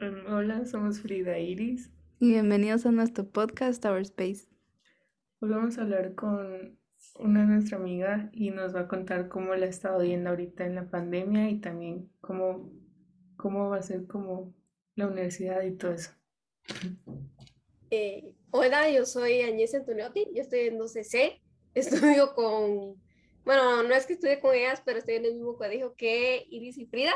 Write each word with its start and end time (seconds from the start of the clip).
Um, 0.00 0.32
hola, 0.32 0.64
somos 0.64 1.00
Frida 1.00 1.40
Iris. 1.40 1.90
Y 2.20 2.28
bienvenidos 2.28 2.86
a 2.86 2.92
nuestro 2.92 3.28
podcast 3.28 3.84
Our 3.84 4.02
Space. 4.02 4.46
Hoy 5.40 5.48
vamos 5.48 5.76
a 5.76 5.82
hablar 5.82 6.14
con 6.14 6.78
una 7.18 7.40
de 7.40 7.46
nuestra 7.46 7.78
amiga 7.78 8.30
y 8.32 8.50
nos 8.50 8.76
va 8.76 8.80
a 8.82 8.88
contar 8.88 9.28
cómo 9.28 9.56
la 9.56 9.66
ha 9.66 9.68
estado 9.68 9.98
viendo 10.02 10.30
ahorita 10.30 10.66
en 10.66 10.76
la 10.76 10.88
pandemia 10.88 11.50
y 11.50 11.60
también 11.60 12.12
cómo, 12.20 12.70
cómo 13.36 13.70
va 13.70 13.78
a 13.78 13.82
ser 13.82 14.06
como 14.06 14.54
la 14.94 15.08
universidad 15.08 15.62
y 15.62 15.72
todo 15.72 15.94
eso. 15.94 16.12
Eh, 17.90 18.36
hola, 18.52 18.88
yo 18.92 19.04
soy 19.04 19.40
Añez 19.40 19.74
Antoniotti, 19.74 20.28
yo 20.32 20.42
estoy 20.42 20.60
en 20.60 20.78
12C, 20.78 21.40
estudio 21.74 22.34
con, 22.34 23.02
bueno, 23.44 23.82
no 23.82 23.94
es 23.94 24.06
que 24.06 24.12
estudie 24.12 24.38
con 24.38 24.54
ellas, 24.54 24.80
pero 24.84 25.00
estoy 25.00 25.16
en 25.16 25.24
el 25.24 25.34
mismo 25.34 25.56
colegio 25.56 25.94
que 25.96 26.46
Iris 26.50 26.78
y 26.78 26.86
Frida. 26.86 27.14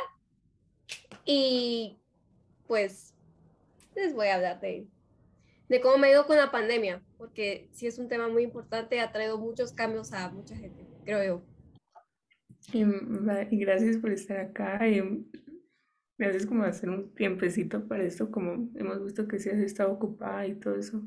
Y 1.25 2.02
pues 2.73 3.15
les 3.95 4.15
voy 4.15 4.29
a 4.29 4.37
hablar 4.37 4.59
de, 4.63 4.89
cómo 5.83 5.99
me 5.99 6.07
ha 6.07 6.13
ido 6.13 6.27
con 6.27 6.39
la 6.39 6.51
pandemia, 6.51 7.03
porque 7.19 7.69
sí 7.73 7.87
es 7.87 7.99
un 7.99 8.09
tema 8.09 8.29
muy 8.29 8.45
importante, 8.45 8.99
ha 8.99 9.13
traído 9.13 9.37
muchos 9.37 9.75
cambios 9.75 10.15
a 10.15 10.31
mucha 10.31 10.57
gente, 10.57 10.87
creo 11.05 11.23
yo. 11.23 11.43
Y, 12.73 13.59
gracias 13.59 13.99
por 13.99 14.11
estar 14.11 14.39
acá. 14.39 14.89
Y 14.89 15.03
gracias 16.17 16.47
como 16.47 16.63
hacer 16.63 16.89
un 16.89 17.15
tiempecito 17.15 17.87
para 17.87 18.05
esto, 18.05 18.31
como 18.31 18.71
hemos 18.75 19.05
visto 19.05 19.29
que 19.29 19.39
sí 19.39 19.51
has 19.51 19.59
estado 19.59 19.93
ocupada 19.93 20.47
y 20.47 20.55
todo 20.55 20.77
eso. 20.77 21.03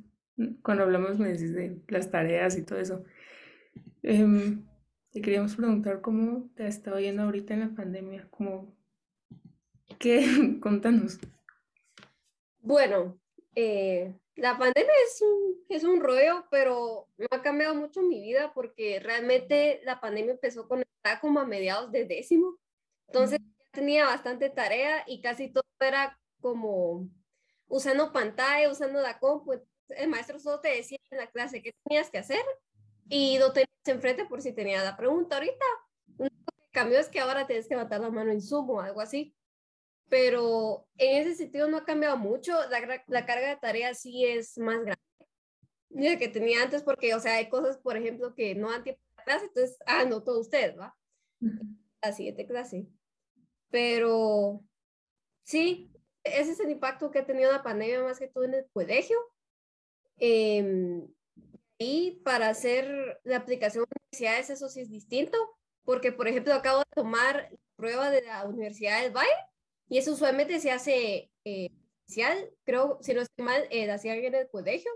Cuando 0.62 0.84
hablamos 0.84 1.18
me 1.18 1.30
decís 1.30 1.52
de 1.52 1.82
las 1.88 2.12
tareas 2.12 2.60
y 2.60 2.62
todo 2.62 2.78
eso. 2.78 3.04
Te 4.04 5.20
queríamos 5.20 5.56
preguntar 5.56 6.02
cómo 6.02 6.48
te 6.54 6.62
ha 6.62 6.68
estado 6.68 7.00
yendo 7.00 7.24
ahorita 7.24 7.56
en 7.56 7.62
la 7.62 7.70
pandemia, 7.74 8.28
como, 8.30 8.78
¿qué? 9.98 10.28
Contanos. 10.62 11.20
Bueno, 12.66 13.16
eh, 13.54 14.12
la 14.36 14.58
pandemia 14.58 14.92
es 15.06 15.22
un, 15.22 15.64
es 15.70 15.84
un 15.84 16.02
rollo, 16.02 16.48
pero 16.50 17.08
no 17.16 17.28
ha 17.30 17.44
cambiado 17.44 17.76
mucho 17.76 18.02
mi 18.02 18.20
vida 18.20 18.54
porque 18.56 19.00
realmente 19.00 19.82
la 19.84 20.02
pandemia 20.02 20.32
empezó 20.32 20.68
con 20.68 20.82
estar 20.82 21.22
como 21.22 21.40
a 21.40 21.46
mediados 21.46 21.92
de 21.92 22.06
décimo. 22.06 22.58
Entonces 23.06 23.38
tenía 23.72 24.06
bastante 24.06 24.50
tarea 24.50 25.04
y 25.06 25.22
casi 25.22 25.50
todo 25.50 25.64
era 25.80 26.20
como 26.42 27.08
usando 27.68 28.12
pantalla, 28.12 28.72
usando 28.72 29.00
la 29.00 29.20
compu. 29.20 29.62
El 29.90 30.10
maestro 30.10 30.40
solo 30.40 30.60
te 30.60 30.70
decía 30.70 30.98
en 31.12 31.20
la 31.20 31.28
clase 31.28 31.62
qué 31.62 31.72
tenías 31.84 32.10
que 32.10 32.18
hacer 32.18 32.44
y 33.08 33.38
lo 33.38 33.54
tenías 33.54 33.70
enfrente 33.86 34.26
por 34.26 34.42
si 34.42 34.54
tenías 34.54 34.84
la 34.84 34.98
pregunta. 34.98 35.36
Ahorita, 35.36 35.66
lo 36.18 36.30
que 36.30 36.72
cambió 36.72 36.98
es 36.98 37.10
que 37.10 37.20
ahora 37.20 37.46
tienes 37.46 37.68
que 37.68 37.76
levantar 37.76 38.02
la 38.02 38.10
mano 38.10 38.32
en 38.32 38.42
Zoom 38.42 38.72
o 38.72 38.82
algo 38.82 39.02
así 39.02 39.35
pero 40.10 40.88
en 40.98 41.24
ese 41.24 41.36
sentido 41.36 41.68
no 41.68 41.78
ha 41.78 41.86
cambiado 41.86 42.18
mucho. 42.18 42.54
La, 42.70 43.04
la 43.08 43.26
carga 43.26 43.50
de 43.50 43.58
tareas 43.58 44.00
sí 44.02 44.26
es 44.26 44.58
más 44.58 44.78
grande 44.78 45.02
de 45.90 46.10
la 46.10 46.20
que 46.20 46.28
tenía 46.28 46.62
antes, 46.62 46.84
porque, 46.84 47.14
o 47.14 47.20
sea, 47.20 47.36
hay 47.36 47.50
cosas, 47.50 47.78
por 47.78 47.96
ejemplo, 47.96 48.36
que 48.36 48.54
no 48.56 48.70
dan 48.70 48.84
tiempo 48.84 49.02
de 49.18 49.24
clase, 49.24 49.46
entonces, 49.46 49.78
ah, 49.86 50.04
no, 50.04 50.24
todo 50.24 50.42
usted, 50.42 50.78
¿va? 50.78 50.96
La 52.02 52.12
siguiente 52.12 52.46
clase. 52.46 52.88
Pero 53.70 54.64
sí, 55.44 55.92
ese 56.24 56.52
es 56.52 56.60
el 56.60 56.70
impacto 56.70 57.12
que 57.12 57.20
ha 57.20 57.26
tenido 57.26 57.52
la 57.52 57.64
pandemia 57.64 58.04
más 58.04 58.20
que 58.20 58.28
todo 58.28 58.44
en 58.44 58.56
el 58.56 58.68
colegio. 58.74 59.18
Eh, 60.18 61.08
y 61.78 62.22
para 62.24 62.50
hacer 62.50 63.20
la 63.24 63.38
aplicación 63.38 63.86
de 63.86 63.98
universidades, 64.02 64.50
eso 64.50 64.70
sí 64.70 64.82
es 64.82 64.90
distinto, 64.90 65.38
porque, 65.84 66.12
por 66.12 66.28
ejemplo, 66.28 66.54
acabo 66.54 66.80
de 66.80 66.86
tomar 66.94 67.50
prueba 67.76 68.10
de 68.10 68.22
la 68.22 68.46
Universidad 68.46 69.02
del 69.02 69.12
Valle 69.12 69.32
y 69.90 69.98
eso 69.98 70.14
usualmente 70.14 70.60
se 70.60 70.72
hace 70.72 71.32
eh, 71.44 71.70
creo, 72.64 73.00
si 73.02 73.14
no 73.14 73.22
estoy 73.22 73.46
mal, 73.46 73.64
eh, 73.72 73.88
la 73.88 73.96
hacía 73.96 74.16
en 74.16 74.36
el 74.36 74.50
colegio, 74.50 74.92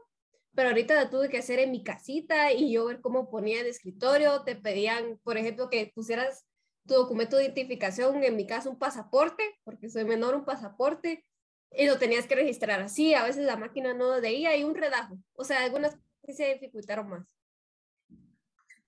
pero 0.56 0.70
ahorita 0.70 0.96
la 0.96 1.10
tuve 1.10 1.30
que 1.30 1.38
hacer 1.38 1.60
en 1.60 1.72
mi 1.72 1.84
casita 1.84 2.52
y 2.52 2.72
yo 2.72 2.86
ver 2.86 3.02
cómo 3.02 3.30
ponía 3.30 3.62
el 3.62 3.68
escritorio, 3.68 4.44
te 4.44 4.56
pedían, 4.56 5.20
por 5.24 5.38
ejemplo, 5.38 5.70
que 5.70 5.92
pusieras 5.94 6.46
tu 6.88 6.96
documento 6.96 7.38
de 7.38 7.46
identificación, 7.46 8.24
en 8.24 8.36
mi 8.36 8.48
caso 8.48 8.70
un 8.70 8.80
pasaporte, 8.80 9.44
porque 9.64 9.90
soy 9.90 10.06
menor, 10.06 10.36
un 10.36 10.46
pasaporte, 10.46 11.26
y 11.72 11.86
lo 11.86 12.00
tenías 12.00 12.26
que 12.26 12.36
registrar 12.36 12.82
así, 12.82 13.14
a 13.14 13.24
veces 13.24 13.46
la 13.46 13.58
máquina 13.58 13.94
no 13.94 14.20
leía 14.20 14.56
y 14.58 14.64
un 14.64 14.76
redajo, 14.76 15.20
o 15.34 15.44
sea, 15.44 15.64
algunas 15.64 15.98
se 16.28 16.54
dificultaron 16.54 17.10
más. 17.10 17.28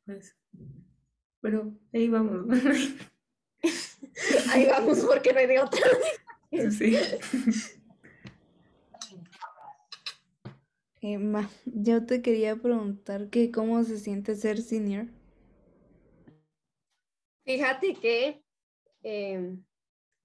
Pues, 0.05 0.35
pero 1.41 1.73
ahí 1.93 2.07
vamos. 2.09 2.45
Ahí 4.51 4.65
vamos 4.65 4.99
porque 4.99 5.31
no 5.31 5.39
hay 5.39 5.47
de 5.47 5.59
otra. 5.59 5.81
Sí. 6.77 6.97
Emma, 11.01 11.49
yo 11.65 12.05
te 12.05 12.21
quería 12.21 12.57
preguntar 12.57 13.29
que 13.29 13.49
cómo 13.49 13.83
se 13.85 13.97
siente 13.97 14.35
ser 14.35 14.61
senior. 14.61 15.07
Fíjate 17.45 17.95
que, 17.95 18.43
eh, 19.03 19.55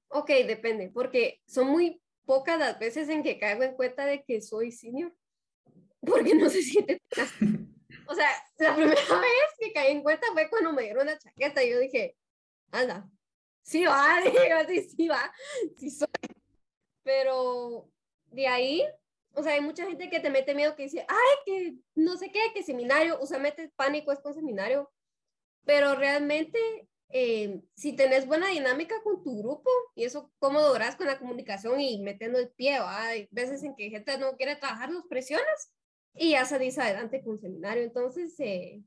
ok, 0.09 0.29
depende, 0.47 0.91
porque 0.93 1.41
son 1.47 1.69
muy 1.69 2.03
pocas 2.25 2.59
las 2.59 2.79
veces 2.79 3.09
en 3.09 3.23
que 3.23 3.39
caigo 3.39 3.63
en 3.63 3.75
cuenta 3.75 4.05
de 4.05 4.25
que 4.25 4.43
soy 4.43 4.73
senior, 4.73 5.15
porque 6.01 6.35
no 6.35 6.51
se 6.51 6.63
siente 6.63 7.01
O 8.09 8.15
sea, 8.15 8.29
la 8.59 8.75
primera 8.75 8.95
vez 9.21 9.51
que 9.59 9.73
caí 9.73 9.93
en 9.93 10.03
cuenta 10.03 10.27
fue 10.33 10.51
cuando 10.51 10.73
me 10.73 10.83
dieron 10.83 11.07
la 11.07 11.17
chaqueta 11.17 11.63
y 11.63 11.71
yo 11.71 11.79
dije, 11.79 12.17
anda, 12.71 13.09
sí 13.67 13.85
va, 13.85 14.21
digo, 14.25 14.85
sí, 14.97 15.09
va, 15.09 15.33
sí 15.77 15.91
soy. 15.91 16.09
Pero 17.03 17.91
de 18.31 18.47
ahí, 18.47 18.85
o 19.35 19.43
sea, 19.43 19.53
hay 19.53 19.61
mucha 19.61 19.87
gente 19.87 20.09
que 20.09 20.21
te 20.21 20.31
mete 20.31 20.55
miedo 20.55 20.75
que 20.77 20.85
dice, 20.85 21.05
ay, 21.09 21.37
que 21.45 21.75
no 21.95 22.17
sé 22.17 22.31
qué, 22.31 22.41
que 22.55 22.63
seminario, 22.63 23.19
o 23.21 23.27
sea, 23.27 23.39
mete 23.39 23.71
pánico 23.77 24.13
es 24.13 24.21
con 24.21 24.35
seminario. 24.35 24.91
Pero 25.65 25.95
realmente, 25.97 26.59
eh, 27.11 27.61
si 27.75 27.95
tenés 27.95 28.27
buena 28.27 28.49
dinámica 28.49 29.03
con 29.03 29.23
tu 29.23 29.43
grupo, 29.43 29.71
y 29.95 30.05
eso, 30.05 30.33
cómo 30.39 30.61
logras 30.61 30.97
con 30.97 31.07
la 31.07 31.19
comunicación 31.19 31.81
y 31.81 32.01
metiendo 32.03 32.39
el 32.39 32.51
pie, 32.51 32.79
hay 32.81 33.29
veces 33.31 33.63
en 33.65 33.75
que 33.75 33.91
gente 33.91 34.17
no 34.19 34.37
quiere 34.37 34.57
trabajar, 34.57 34.91
los 34.91 35.07
presiones 35.07 35.73
y 36.15 36.31
ya 36.33 36.45
salís 36.45 36.79
adelante 36.79 37.23
con 37.23 37.39
seminario. 37.39 37.83
Entonces, 37.83 38.35
eh, 38.39 38.83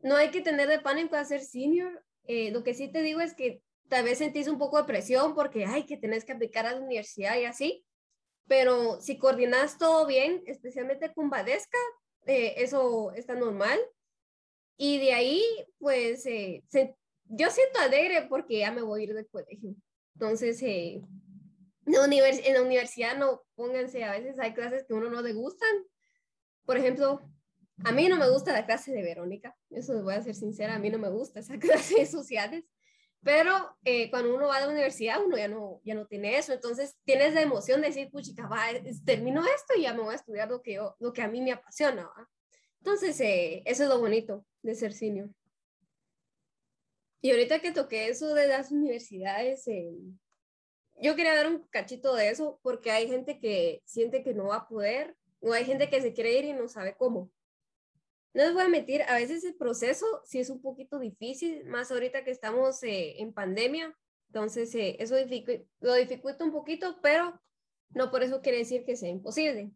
no 0.00 0.16
hay 0.16 0.30
que 0.30 0.42
tener 0.42 0.68
de 0.68 0.80
pánico 0.80 1.16
a 1.16 1.24
ser 1.24 1.40
senior. 1.40 2.04
Eh, 2.26 2.50
lo 2.50 2.62
que 2.64 2.74
sí 2.74 2.88
te 2.90 3.02
digo 3.02 3.20
es 3.20 3.34
que 3.34 3.62
tal 3.88 4.04
vez 4.04 4.18
sentís 4.18 4.48
un 4.48 4.58
poco 4.58 4.78
de 4.78 4.84
presión 4.84 5.34
porque, 5.34 5.64
hay 5.66 5.84
que 5.84 5.96
tenés 5.96 6.24
que 6.24 6.32
aplicar 6.32 6.66
a 6.66 6.72
la 6.72 6.80
universidad 6.80 7.38
y 7.38 7.44
así, 7.44 7.84
pero 8.46 9.00
si 9.00 9.18
coordinas 9.18 9.78
todo 9.78 10.06
bien, 10.06 10.42
especialmente 10.46 11.12
con 11.12 11.30
Badesca, 11.30 11.78
eh, 12.26 12.54
eso 12.58 13.12
está 13.12 13.34
normal. 13.34 13.78
Y 14.76 14.98
de 14.98 15.12
ahí, 15.12 15.42
pues, 15.78 16.26
eh, 16.26 16.62
yo 17.26 17.50
siento 17.50 17.78
alegre 17.78 18.26
porque 18.28 18.58
ya 18.58 18.72
me 18.72 18.82
voy 18.82 19.00
a 19.00 19.04
ir 19.04 19.14
del 19.14 19.28
colegio. 19.28 19.74
Entonces, 20.14 20.62
eh, 20.62 21.00
en 21.86 22.54
la 22.54 22.62
universidad 22.62 23.16
no 23.16 23.42
pónganse, 23.54 24.04
a 24.04 24.12
veces 24.12 24.38
hay 24.38 24.54
clases 24.54 24.84
que 24.86 24.94
uno 24.94 25.10
no 25.10 25.22
le 25.22 25.32
gustan. 25.32 25.70
Por 26.64 26.76
ejemplo, 26.76 27.20
a 27.82 27.92
mí 27.92 28.08
no 28.08 28.16
me 28.16 28.30
gusta 28.30 28.52
la 28.52 28.66
clase 28.66 28.92
de 28.92 29.02
Verónica, 29.02 29.56
eso 29.70 30.00
voy 30.02 30.14
a 30.14 30.22
ser 30.22 30.34
sincera, 30.34 30.74
a 30.74 30.78
mí 30.78 30.90
no 30.90 30.98
me 30.98 31.10
gusta 31.10 31.40
esa 31.40 31.58
clase 31.58 31.96
de 32.00 32.06
sociales. 32.06 32.64
Pero 33.22 33.74
eh, 33.84 34.10
cuando 34.10 34.34
uno 34.34 34.48
va 34.48 34.58
a 34.58 34.60
la 34.60 34.68
universidad, 34.68 35.24
uno 35.24 35.38
ya 35.38 35.48
no, 35.48 35.80
ya 35.82 35.94
no 35.94 36.06
tiene 36.06 36.36
eso. 36.36 36.52
Entonces 36.52 36.94
tienes 37.04 37.32
la 37.32 37.40
emoción 37.40 37.80
de 37.80 37.86
decir, 37.86 38.10
puchica, 38.10 38.46
va, 38.46 38.66
termino 39.06 39.42
esto 39.46 39.72
y 39.76 39.82
ya 39.82 39.94
me 39.94 40.02
voy 40.02 40.12
a 40.12 40.16
estudiar 40.16 40.50
lo 40.50 40.60
que, 40.60 40.74
yo, 40.74 40.94
lo 41.00 41.14
que 41.14 41.22
a 41.22 41.28
mí 41.28 41.40
me 41.40 41.52
apasiona. 41.52 42.10
Entonces, 42.80 43.18
eh, 43.20 43.62
eso 43.64 43.84
es 43.84 43.88
lo 43.88 43.98
bonito 43.98 44.44
de 44.60 44.74
ser 44.74 44.92
senior. 44.92 45.30
Y 47.22 47.30
ahorita 47.30 47.60
que 47.60 47.72
toqué 47.72 48.08
eso 48.08 48.34
de 48.34 48.46
las 48.46 48.70
universidades, 48.70 49.66
eh, 49.68 49.94
yo 51.00 51.16
quería 51.16 51.34
dar 51.34 51.46
un 51.46 51.66
cachito 51.68 52.14
de 52.14 52.28
eso 52.28 52.60
porque 52.62 52.90
hay 52.90 53.08
gente 53.08 53.40
que 53.40 53.80
siente 53.86 54.22
que 54.22 54.34
no 54.34 54.48
va 54.48 54.56
a 54.56 54.68
poder 54.68 55.16
o 55.40 55.54
hay 55.54 55.64
gente 55.64 55.88
que 55.88 56.02
se 56.02 56.12
quiere 56.12 56.38
ir 56.38 56.44
y 56.44 56.52
no 56.52 56.68
sabe 56.68 56.94
cómo. 56.94 57.30
No 58.34 58.42
les 58.42 58.52
voy 58.52 58.64
a 58.64 58.68
mentir, 58.68 59.02
a 59.02 59.14
veces 59.14 59.44
el 59.44 59.54
proceso 59.54 60.06
sí 60.24 60.40
es 60.40 60.50
un 60.50 60.60
poquito 60.60 60.98
difícil, 60.98 61.64
más 61.66 61.92
ahorita 61.92 62.24
que 62.24 62.32
estamos 62.32 62.82
eh, 62.82 63.20
en 63.20 63.32
pandemia, 63.32 63.96
entonces 64.26 64.74
eh, 64.74 64.96
eso 64.98 65.14
lo 65.80 65.94
dificulta 65.94 66.44
un 66.44 66.50
poquito, 66.50 66.98
pero 67.00 67.40
no 67.90 68.10
por 68.10 68.24
eso 68.24 68.42
quiere 68.42 68.58
decir 68.58 68.84
que 68.84 68.96
sea 68.96 69.08
imposible. 69.08 69.70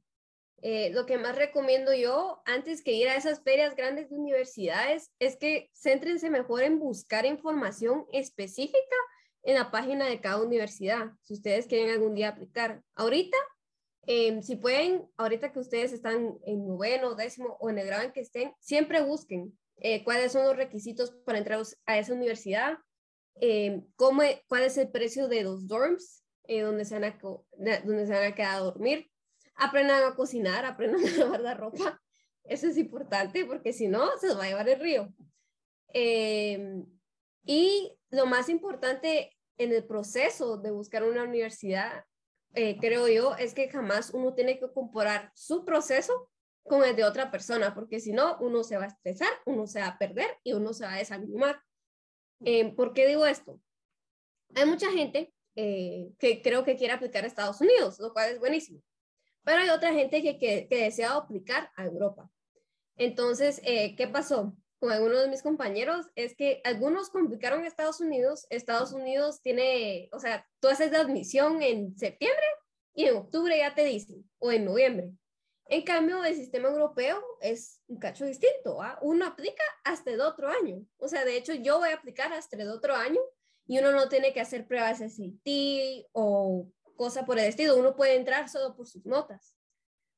Eh, 0.60 0.90
lo 0.90 1.06
que 1.06 1.18
más 1.18 1.36
recomiendo 1.36 1.94
yo, 1.94 2.42
antes 2.44 2.82
que 2.82 2.90
ir 2.90 3.08
a 3.08 3.14
esas 3.14 3.40
ferias 3.44 3.76
grandes 3.76 4.10
de 4.10 4.16
universidades, 4.16 5.12
es 5.20 5.36
que 5.36 5.70
céntrense 5.72 6.28
mejor 6.28 6.64
en 6.64 6.80
buscar 6.80 7.26
información 7.26 8.06
específica 8.12 8.96
en 9.44 9.54
la 9.54 9.70
página 9.70 10.06
de 10.06 10.20
cada 10.20 10.42
universidad, 10.42 11.12
si 11.22 11.34
ustedes 11.34 11.68
quieren 11.68 11.90
algún 11.90 12.16
día 12.16 12.30
aplicar. 12.30 12.82
Ahorita 12.96 13.36
Em, 14.10 14.40
si 14.40 14.56
pueden, 14.56 15.06
ahorita 15.18 15.52
que 15.52 15.58
ustedes 15.58 15.92
están 15.92 16.38
en 16.46 16.66
noveno, 16.66 17.14
décimo 17.14 17.58
o 17.60 17.68
en 17.68 17.76
el 17.76 17.86
grado 17.86 18.04
en 18.04 18.12
que 18.12 18.20
estén, 18.20 18.54
siempre 18.58 19.02
busquen 19.02 19.52
eh, 19.76 20.02
cuáles 20.02 20.32
son 20.32 20.46
los 20.46 20.56
requisitos 20.56 21.10
para 21.26 21.36
entrar 21.36 21.60
a 21.84 21.98
esa 21.98 22.14
universidad, 22.14 22.78
em, 23.34 23.84
cómo, 23.96 24.22
e, 24.22 24.42
cuál 24.48 24.62
es 24.62 24.78
el 24.78 24.90
precio 24.90 25.28
de 25.28 25.42
los 25.42 25.68
dorms, 25.68 26.24
eh, 26.44 26.62
donde, 26.62 26.86
se 26.86 26.98
van 26.98 27.04
a, 27.04 27.18
donde 27.84 28.06
se 28.06 28.12
van 28.14 28.32
a 28.32 28.34
quedar 28.34 28.54
a 28.54 28.60
dormir. 28.60 29.10
Aprendan 29.56 30.02
a 30.02 30.16
cocinar, 30.16 30.64
aprendan 31.04 31.04
a 31.04 31.16
lavar 31.18 31.40
la 31.40 31.52
ropa. 31.52 32.00
Eso 32.44 32.66
es 32.66 32.78
importante 32.78 33.44
porque 33.44 33.74
si 33.74 33.88
no, 33.88 34.16
se 34.16 34.28
los 34.28 34.38
va 34.38 34.44
a 34.44 34.48
llevar 34.48 34.70
el 34.70 34.80
río. 34.80 35.14
Em, 35.88 36.86
y 37.44 37.94
lo 38.08 38.24
más 38.24 38.48
importante 38.48 39.36
en 39.58 39.70
el 39.70 39.84
proceso 39.84 40.56
de 40.56 40.70
buscar 40.70 41.04
una 41.04 41.24
universidad, 41.24 42.06
eh, 42.54 42.76
creo 42.78 43.08
yo, 43.08 43.34
es 43.36 43.54
que 43.54 43.68
jamás 43.68 44.10
uno 44.14 44.34
tiene 44.34 44.58
que 44.58 44.70
comparar 44.72 45.30
su 45.34 45.64
proceso 45.64 46.30
con 46.64 46.84
el 46.84 46.94
de 46.94 47.04
otra 47.04 47.30
persona, 47.30 47.74
porque 47.74 48.00
si 48.00 48.12
no, 48.12 48.36
uno 48.40 48.62
se 48.62 48.76
va 48.76 48.84
a 48.84 48.88
estresar, 48.88 49.30
uno 49.46 49.66
se 49.66 49.80
va 49.80 49.88
a 49.88 49.98
perder 49.98 50.28
y 50.44 50.52
uno 50.52 50.72
se 50.72 50.84
va 50.84 50.94
a 50.94 50.98
desanimar. 50.98 51.60
Eh, 52.44 52.72
¿Por 52.74 52.92
qué 52.92 53.06
digo 53.06 53.26
esto? 53.26 53.60
Hay 54.54 54.66
mucha 54.66 54.90
gente 54.90 55.32
eh, 55.56 56.10
que 56.18 56.40
creo 56.40 56.64
que 56.64 56.76
quiere 56.76 56.92
aplicar 56.92 57.24
a 57.24 57.26
Estados 57.26 57.60
Unidos, 57.60 57.98
lo 57.98 58.12
cual 58.12 58.30
es 58.30 58.38
buenísimo, 58.38 58.80
pero 59.42 59.62
hay 59.62 59.70
otra 59.70 59.92
gente 59.92 60.22
que, 60.22 60.38
que, 60.38 60.68
desea 60.70 61.14
aplicar 61.14 61.70
a 61.76 61.84
Europa. 61.84 62.30
Entonces, 62.96 63.60
eh, 63.64 63.96
¿qué 63.96 64.06
pasó? 64.08 64.56
Con 64.78 64.92
algunos 64.92 65.22
de 65.22 65.28
mis 65.28 65.42
compañeros 65.42 66.06
es 66.14 66.36
que 66.36 66.60
algunos 66.64 67.10
complicaron 67.10 67.64
Estados 67.64 68.00
Unidos. 68.00 68.46
Estados 68.50 68.92
Unidos 68.92 69.40
tiene, 69.42 70.08
o 70.12 70.20
sea, 70.20 70.46
tú 70.60 70.68
haces 70.68 70.92
la 70.92 71.00
admisión 71.00 71.62
en 71.62 71.96
septiembre 71.98 72.46
y 72.94 73.06
en 73.06 73.16
octubre 73.16 73.56
ya 73.56 73.74
te 73.74 73.84
dicen, 73.84 74.28
o 74.38 74.52
en 74.52 74.64
noviembre. 74.64 75.10
En 75.66 75.82
cambio, 75.82 76.24
el 76.24 76.34
sistema 76.34 76.68
europeo 76.68 77.22
es 77.40 77.82
un 77.88 77.98
cacho 77.98 78.24
distinto. 78.24 78.80
¿ah? 78.80 78.98
Uno 79.02 79.26
aplica 79.26 79.62
hasta 79.84 80.10
el 80.10 80.20
otro 80.20 80.48
año. 80.48 80.86
O 80.96 81.08
sea, 81.08 81.24
de 81.24 81.36
hecho, 81.36 81.52
yo 81.54 81.78
voy 81.78 81.90
a 81.90 81.96
aplicar 81.96 82.32
hasta 82.32 82.56
el 82.56 82.70
otro 82.70 82.94
año 82.94 83.20
y 83.66 83.78
uno 83.78 83.92
no 83.92 84.08
tiene 84.08 84.32
que 84.32 84.40
hacer 84.40 84.66
pruebas 84.66 85.00
de 85.00 85.10
SAT 85.10 86.08
o 86.12 86.68
cosa 86.96 87.26
por 87.26 87.38
el 87.38 87.44
estilo. 87.46 87.76
Uno 87.76 87.96
puede 87.96 88.16
entrar 88.16 88.48
solo 88.48 88.74
por 88.74 88.86
sus 88.86 89.04
notas. 89.04 89.54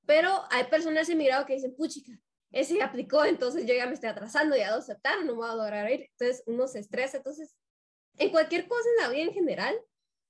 Pero 0.06 0.44
hay 0.50 0.64
personas 0.64 1.08
emigradas 1.08 1.46
que 1.46 1.54
dicen, 1.54 1.74
puchica, 1.74 2.12
ese 2.50 2.82
aplicó, 2.82 3.24
entonces 3.24 3.64
yo 3.66 3.74
ya 3.74 3.86
me 3.86 3.94
estoy 3.94 4.10
atrasando, 4.10 4.56
ya 4.56 4.70
lo 4.70 4.78
aceptaron, 4.78 5.26
no 5.26 5.32
me 5.32 5.38
voy 5.38 5.50
a 5.50 5.54
lograr 5.54 5.90
ir. 5.90 6.08
Entonces 6.10 6.42
uno 6.46 6.66
se 6.66 6.80
estresa. 6.80 7.18
Entonces, 7.18 7.54
en 8.18 8.30
cualquier 8.30 8.66
cosa 8.66 8.88
en 8.96 9.04
la 9.04 9.08
vida 9.10 9.22
en 9.22 9.32
general, 9.32 9.80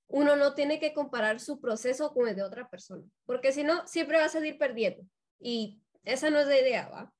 uno 0.07 0.35
no 0.35 0.53
tiene 0.53 0.79
que 0.79 0.93
comparar 0.93 1.39
su 1.39 1.59
proceso 1.59 2.13
con 2.13 2.27
el 2.27 2.35
de 2.35 2.43
otra 2.43 2.69
persona, 2.69 3.03
porque 3.25 3.51
si 3.51 3.63
no, 3.63 3.87
siempre 3.87 4.17
va 4.17 4.25
a 4.25 4.29
salir 4.29 4.57
perdiendo. 4.57 5.03
Y 5.39 5.81
esa 6.03 6.29
no 6.29 6.39
es 6.39 6.47
la 6.47 6.59
idea, 6.59 6.89
¿va? 6.89 7.13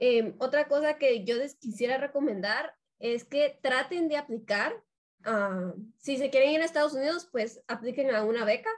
Em, 0.00 0.34
otra 0.38 0.66
cosa 0.68 0.98
que 0.98 1.24
yo 1.24 1.36
les 1.36 1.56
quisiera 1.56 1.98
recomendar 1.98 2.74
es 2.98 3.24
que 3.24 3.58
traten 3.62 4.08
de 4.08 4.16
aplicar, 4.16 4.72
si 5.98 6.18
se 6.18 6.30
quieren 6.30 6.50
ir 6.50 6.60
a 6.60 6.64
Estados 6.64 6.92
Unidos, 6.92 7.28
pues 7.32 7.62
apliquen 7.66 8.14
a 8.14 8.24
una 8.24 8.44
beca. 8.44 8.70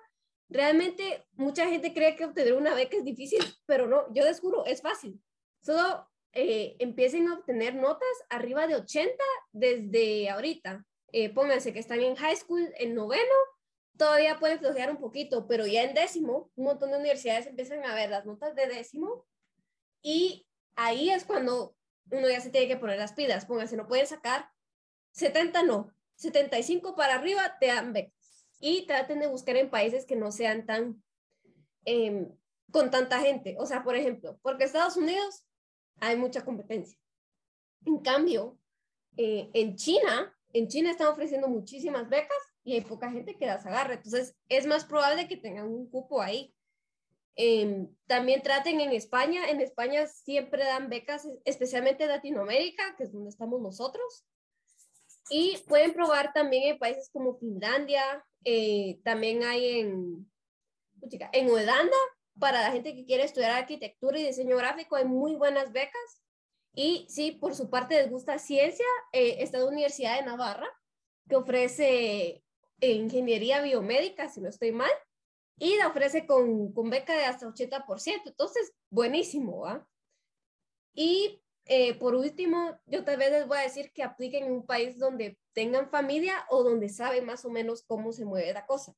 Realmente 0.49 1.27
mucha 1.33 1.67
gente 1.69 1.93
cree 1.93 2.17
que 2.17 2.25
obtener 2.25 2.55
una 2.55 2.75
beca 2.75 2.97
es 2.97 3.05
difícil, 3.05 3.41
pero 3.67 3.87
no, 3.87 4.13
yo 4.15 4.25
les 4.25 4.41
juro, 4.41 4.65
es 4.65 4.81
fácil. 4.81 5.21
Solo 5.61 6.09
eh, 6.33 6.77
empiecen 6.79 7.29
a 7.29 7.35
obtener 7.35 7.75
notas 7.75 8.09
arriba 8.29 8.67
de 8.67 8.77
80 8.77 9.13
desde 9.53 10.31
ahorita. 10.31 10.87
Eh, 11.13 11.31
pónganse 11.33 11.73
que 11.73 11.79
están 11.79 12.01
en 12.01 12.17
high 12.17 12.37
school, 12.37 12.73
en 12.79 12.95
noveno, 12.95 13.35
todavía 13.97 14.39
pueden 14.39 14.59
flojear 14.59 14.91
un 14.91 14.99
poquito, 14.99 15.47
pero 15.47 15.67
ya 15.67 15.83
en 15.83 15.95
décimo, 15.95 16.51
un 16.55 16.65
montón 16.65 16.91
de 16.91 16.99
universidades 16.99 17.47
empiezan 17.47 17.85
a 17.85 17.95
ver 17.95 18.11
las 18.11 18.27
notas 18.27 18.55
de 18.55 18.67
décimo 18.67 19.27
y 20.03 20.47
ahí 20.77 21.11
es 21.11 21.25
cuando 21.25 21.77
uno 22.11 22.29
ya 22.29 22.41
se 22.41 22.51
tiene 22.51 22.69
que 22.69 22.77
poner 22.77 22.99
las 22.99 23.13
pilas. 23.15 23.47
Pónganse, 23.47 23.77
no 23.77 23.89
pueden 23.89 24.07
sacar 24.07 24.51
70, 25.13 25.63
no, 25.63 25.93
75 26.17 26.95
para 26.95 27.15
arriba 27.15 27.59
te 27.59 27.67
dan 27.67 27.93
becas. 27.93 28.16
Y 28.61 28.87
traten 28.87 29.21
de 29.21 29.27
buscar 29.27 29.57
en 29.57 29.71
países 29.71 30.07
que 30.07 30.17
no 30.17 30.33
sean 30.33 30.67
tan 30.67 31.03
em, 31.85 32.31
con 32.71 32.91
tanta 32.91 33.21
gente. 33.21 33.57
O 33.59 33.67
sea, 33.67 33.85
por 33.85 33.97
ejemplo, 33.97 34.39
porque 34.43 34.65
Estados 34.65 34.97
Unidos 34.97 35.45
hay 36.01 36.17
mucha 36.17 36.45
competencia. 36.45 36.99
En 37.85 37.99
cambio, 37.99 38.59
eh, 39.17 39.51
en 39.55 39.77
China 39.77 40.37
en 40.57 40.69
China 40.69 40.91
están 40.91 41.09
ofreciendo 41.09 41.49
muchísimas 41.49 42.09
becas 42.09 42.39
y 42.65 42.73
hay 42.73 42.81
poca 42.81 43.11
gente 43.11 43.37
que 43.37 43.45
las 43.45 43.67
agarre. 43.67 43.95
Entonces, 43.95 44.35
es 44.49 44.67
más 44.67 44.87
probable 44.87 45.29
que 45.29 45.37
tengan 45.37 45.69
un 45.69 45.91
cupo 45.91 46.23
ahí. 46.23 46.55
Em, 47.35 47.95
también 48.07 48.43
traten 48.43 48.81
en 48.81 48.93
España. 48.93 49.51
En 49.51 49.61
España 49.61 50.07
siempre 50.07 50.65
dan 50.65 50.89
becas, 50.89 51.29
especialmente 51.45 52.05
en 52.05 52.09
Latinoamérica, 52.11 52.97
que 52.97 53.05
es 53.05 53.13
donde 53.13 53.29
estamos 53.29 53.61
nosotros. 53.61 54.25
Y 55.29 55.59
pueden 55.69 55.93
probar 55.93 56.33
también 56.33 56.73
en 56.73 56.79
países 56.79 57.11
como 57.13 57.37
Finlandia. 57.37 58.25
Eh, 58.49 59.01
también 59.03 59.43
hay 59.43 59.81
en, 59.81 60.31
en 61.33 61.51
Holanda, 61.51 61.97
para 62.39 62.61
la 62.63 62.71
gente 62.71 62.95
que 62.95 63.05
quiere 63.05 63.25
estudiar 63.25 63.51
arquitectura 63.51 64.21
y 64.21 64.27
diseño 64.27 64.57
gráfico, 64.57 64.95
hay 64.95 65.05
muy 65.05 65.35
buenas 65.35 65.73
becas. 65.73 66.23
Y 66.73 67.07
sí, 67.09 67.33
por 67.33 67.57
su 67.57 67.71
parte 67.71 67.97
les 67.97 68.09
gusta 68.09 68.39
ciencia, 68.39 68.87
eh, 69.13 69.39
está 69.41 69.59
la 69.59 69.67
Universidad 69.67 70.17
de 70.17 70.27
Navarra, 70.27 70.69
que 71.29 71.35
ofrece 71.35 72.45
ingeniería 72.81 73.63
biomédica, 73.63 74.29
si 74.29 74.41
no 74.41 74.49
estoy 74.49 74.71
mal, 74.71 74.93
y 75.59 75.77
la 75.79 75.89
ofrece 75.89 76.25
con, 76.25 76.73
con 76.73 76.89
beca 76.89 77.17
de 77.17 77.25
hasta 77.25 77.49
80%. 77.49 78.23
Entonces, 78.27 78.73
buenísimo, 78.91 79.63
¿va? 79.63 79.89
Y 80.95 81.43
eh, 81.67 81.95
por 81.99 82.15
último, 82.15 82.79
yo 82.87 83.05
tal 83.05 83.17
vez 83.17 83.33
les 83.33 83.47
voy 83.47 83.59
a 83.59 83.63
decir 83.63 83.93
que 83.93 84.05
apliquen 84.05 84.45
en 84.45 84.53
un 84.53 84.67
país 84.67 84.99
donde 84.99 85.39
tengan 85.53 85.91
familia 85.91 86.47
o 86.49 86.63
donde 86.63 86.89
saben 86.89 87.27
más 87.27 87.45
o 87.45 87.51
menos 87.51 87.83
cómo 87.83 88.13
se 88.13 88.25
mueve 88.25 88.53
la 88.53 88.67
cosa. 88.67 88.95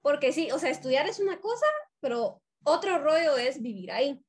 Porque 0.00 0.32
sí, 0.32 0.50
o 0.50 0.58
sea, 0.58 0.70
estudiar 0.70 1.06
es 1.06 1.20
una 1.20 1.40
cosa, 1.40 1.66
pero 2.00 2.42
otro 2.64 2.98
rollo 2.98 3.36
es 3.36 3.60
vivir 3.60 3.92
ahí. 3.92 4.24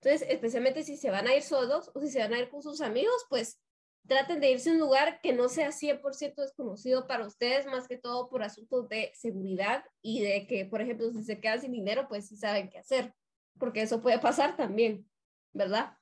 Entonces, 0.00 0.28
especialmente 0.28 0.82
si 0.82 0.96
se 0.96 1.10
van 1.10 1.26
a 1.26 1.34
ir 1.34 1.42
solos 1.42 1.90
o 1.94 2.00
si 2.00 2.10
se 2.10 2.18
van 2.18 2.34
a 2.34 2.38
ir 2.38 2.50
con 2.50 2.62
sus 2.62 2.80
amigos, 2.80 3.24
pues 3.30 3.58
traten 4.06 4.40
de 4.40 4.50
irse 4.50 4.68
a 4.68 4.72
un 4.72 4.80
lugar 4.80 5.20
que 5.22 5.32
no 5.32 5.48
sea 5.48 5.70
100% 5.70 6.34
desconocido 6.42 7.06
para 7.06 7.24
ustedes, 7.24 7.66
más 7.66 7.88
que 7.88 7.96
todo 7.96 8.28
por 8.28 8.42
asuntos 8.42 8.88
de 8.88 9.12
seguridad 9.14 9.84
y 10.02 10.20
de 10.20 10.46
que, 10.46 10.66
por 10.66 10.82
ejemplo, 10.82 11.10
si 11.12 11.22
se 11.22 11.40
quedan 11.40 11.60
sin 11.60 11.72
dinero, 11.72 12.08
pues 12.08 12.28
sí 12.28 12.36
saben 12.36 12.68
qué 12.68 12.78
hacer, 12.78 13.14
porque 13.58 13.82
eso 13.82 14.02
puede 14.02 14.18
pasar 14.18 14.56
también, 14.56 15.08
¿verdad? 15.52 15.96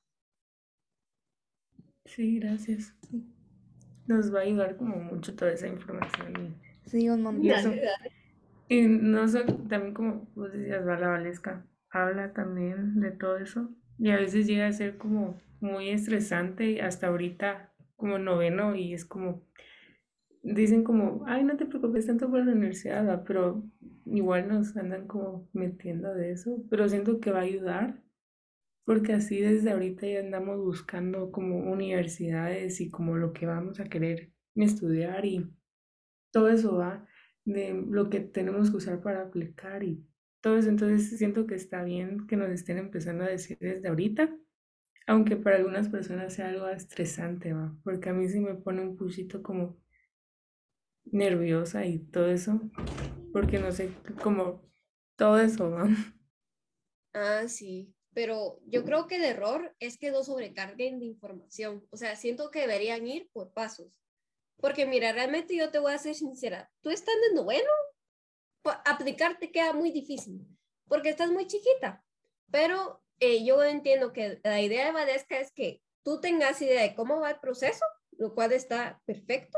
Sí, 2.05 2.39
gracias. 2.39 2.93
Nos 4.07 4.33
va 4.33 4.39
a 4.39 4.43
ayudar 4.43 4.75
como 4.77 4.97
mucho 4.97 5.35
toda 5.35 5.51
esa 5.51 5.67
información. 5.67 6.55
Sí, 6.85 7.09
un 7.09 7.23
montón. 7.23 7.73
Y 8.67 8.81
no 8.83 9.27
sé, 9.27 9.43
también 9.69 9.93
como 9.93 10.27
vos 10.35 10.51
decías, 10.53 10.85
la 10.85 10.95
Valesca, 10.95 11.65
habla 11.89 12.33
también 12.33 12.99
de 12.99 13.11
todo 13.11 13.37
eso 13.37 13.69
y 13.99 14.09
a 14.09 14.15
veces 14.15 14.47
llega 14.47 14.67
a 14.67 14.71
ser 14.71 14.97
como 14.97 15.39
muy 15.59 15.89
estresante, 15.89 16.81
hasta 16.81 17.07
ahorita 17.07 17.71
como 17.95 18.17
noveno, 18.17 18.75
y 18.75 18.93
es 18.93 19.05
como, 19.05 19.43
dicen 20.41 20.83
como, 20.83 21.23
ay, 21.27 21.43
no 21.43 21.55
te 21.55 21.67
preocupes 21.67 22.07
tanto 22.07 22.29
por 22.29 22.43
la 22.43 22.51
universidad, 22.53 23.23
pero 23.27 23.63
igual 24.05 24.47
nos 24.47 24.75
andan 24.75 25.05
como 25.05 25.47
metiendo 25.53 26.13
de 26.15 26.31
eso, 26.31 26.63
pero 26.69 26.89
siento 26.89 27.19
que 27.19 27.31
va 27.31 27.39
a 27.39 27.43
ayudar, 27.43 28.01
porque 28.85 29.13
así 29.13 29.39
desde 29.41 29.71
ahorita 29.71 30.07
ya 30.07 30.19
andamos 30.19 30.57
buscando 30.59 31.31
como 31.31 31.59
universidades 31.71 32.81
y 32.81 32.89
como 32.89 33.15
lo 33.17 33.33
que 33.33 33.45
vamos 33.45 33.79
a 33.79 33.85
querer 33.85 34.31
estudiar 34.55 35.25
y 35.25 35.49
todo 36.31 36.49
eso 36.49 36.75
va 36.75 37.07
de 37.45 37.73
lo 37.73 38.09
que 38.09 38.19
tenemos 38.19 38.71
que 38.71 38.77
usar 38.77 39.01
para 39.01 39.23
aplicar 39.23 39.83
y 39.83 40.05
todo 40.41 40.57
eso. 40.57 40.69
Entonces 40.69 41.17
siento 41.17 41.45
que 41.47 41.55
está 41.55 41.83
bien 41.83 42.27
que 42.27 42.35
nos 42.35 42.49
estén 42.49 42.77
empezando 42.77 43.23
a 43.23 43.29
decir 43.29 43.57
desde 43.59 43.87
ahorita, 43.87 44.35
aunque 45.07 45.35
para 45.35 45.57
algunas 45.57 45.89
personas 45.89 46.33
sea 46.33 46.49
algo 46.49 46.67
estresante, 46.69 47.53
¿va? 47.53 47.75
Porque 47.83 48.09
a 48.09 48.13
mí 48.13 48.27
sí 48.27 48.39
me 48.39 48.55
pone 48.55 48.81
un 48.81 48.95
puchito 48.97 49.41
como 49.41 49.79
nerviosa 51.05 51.85
y 51.85 51.99
todo 51.99 52.27
eso, 52.27 52.61
porque 53.33 53.59
no 53.59 53.71
sé, 53.71 53.91
como 54.21 54.63
todo 55.15 55.39
eso, 55.39 55.71
¿va? 55.71 55.87
Ah, 57.13 57.47
sí, 57.47 57.93
pero 58.13 58.59
yo 58.65 58.83
creo 58.83 59.07
que 59.07 59.15
el 59.15 59.23
error 59.23 59.75
es 59.79 59.97
que 59.97 60.11
no 60.11 60.23
sobrecarguen 60.23 60.99
de 60.99 61.05
información, 61.05 61.87
o 61.91 61.97
sea, 61.97 62.15
siento 62.15 62.51
que 62.51 62.61
deberían 62.61 63.07
ir 63.07 63.29
por 63.31 63.53
pasos. 63.53 63.91
Porque 64.57 64.85
mira, 64.85 65.11
realmente 65.11 65.55
yo 65.55 65.71
te 65.71 65.79
voy 65.79 65.93
a 65.93 65.97
ser 65.97 66.15
sincera, 66.15 66.69
tú 66.81 66.89
estás 66.89 67.15
en 67.29 67.35
noveno 67.35 67.71
aplicar 68.85 69.39
te 69.39 69.51
queda 69.51 69.73
muy 69.73 69.91
difícil 69.91 70.45
porque 70.87 71.09
estás 71.09 71.31
muy 71.31 71.47
chiquita. 71.47 72.03
Pero 72.51 73.01
eh, 73.19 73.45
yo 73.45 73.63
entiendo 73.63 74.11
que 74.11 74.39
la 74.43 74.61
idea 74.61 74.85
de 74.85 74.91
Valesca 74.91 75.39
es 75.39 75.51
que 75.53 75.81
tú 76.03 76.19
tengas 76.19 76.61
idea 76.61 76.81
de 76.81 76.95
cómo 76.95 77.21
va 77.21 77.31
el 77.31 77.39
proceso, 77.39 77.85
lo 78.17 78.33
cual 78.35 78.51
está 78.51 79.01
perfecto, 79.05 79.57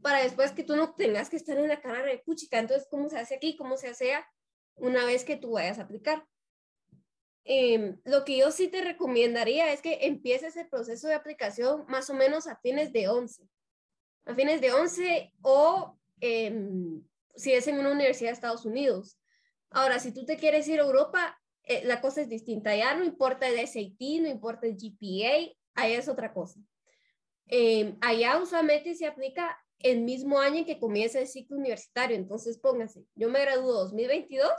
para 0.00 0.22
después 0.22 0.52
que 0.52 0.62
tú 0.62 0.76
no 0.76 0.94
tengas 0.94 1.28
que 1.28 1.36
estar 1.36 1.58
en 1.58 1.68
la 1.68 1.80
carrera 1.80 2.06
de 2.06 2.18
puchica. 2.18 2.58
Entonces, 2.58 2.86
¿cómo 2.88 3.08
se 3.08 3.18
hace 3.18 3.34
aquí? 3.34 3.56
¿Cómo 3.56 3.76
se 3.76 3.88
hace 3.88 4.14
una 4.76 5.04
vez 5.04 5.24
que 5.24 5.36
tú 5.36 5.52
vayas 5.52 5.78
a 5.78 5.82
aplicar? 5.82 6.24
Em, 7.52 8.00
lo 8.04 8.24
que 8.24 8.36
yo 8.36 8.52
sí 8.52 8.68
te 8.68 8.80
recomendaría 8.80 9.72
es 9.72 9.82
que 9.82 10.06
empieces 10.06 10.56
el 10.56 10.68
proceso 10.68 11.08
de 11.08 11.14
aplicación 11.14 11.84
más 11.88 12.08
o 12.08 12.14
menos 12.14 12.46
a 12.46 12.54
fines 12.60 12.92
de 12.92 13.08
11. 13.08 13.42
A 14.26 14.36
fines 14.36 14.60
de 14.60 14.72
11 14.72 15.32
o 15.42 15.98
eh, 16.20 16.54
si 17.34 17.52
es 17.52 17.66
en 17.66 17.80
una 17.80 17.90
universidad 17.90 18.28
de 18.28 18.34
Estados 18.34 18.64
Unidos. 18.64 19.18
Ahora, 19.68 19.98
si 19.98 20.14
tú 20.14 20.24
te 20.24 20.36
quieres 20.36 20.68
ir 20.68 20.78
a 20.78 20.84
Europa, 20.84 21.36
eh, 21.64 21.82
la 21.84 22.00
cosa 22.00 22.20
es 22.20 22.28
distinta. 22.28 22.76
Ya 22.76 22.94
no 22.94 23.02
importa 23.02 23.48
el 23.48 23.58
SAT, 23.66 23.98
no 24.20 24.28
importa 24.28 24.68
el 24.68 24.76
GPA, 24.76 25.52
ahí 25.74 25.94
es 25.94 26.08
otra 26.08 26.32
cosa. 26.32 26.60
Eh, 27.48 27.96
allá 28.00 28.40
usualmente 28.40 28.94
se 28.94 29.06
aplica 29.06 29.58
el 29.80 30.02
mismo 30.02 30.38
año 30.38 30.58
en 30.58 30.66
que 30.66 30.78
comienza 30.78 31.18
el 31.18 31.26
ciclo 31.26 31.56
universitario. 31.56 32.14
Entonces, 32.16 32.58
póngase, 32.58 33.06
yo 33.16 33.28
me 33.28 33.40
gradúo 33.40 33.72
2022, 33.72 34.52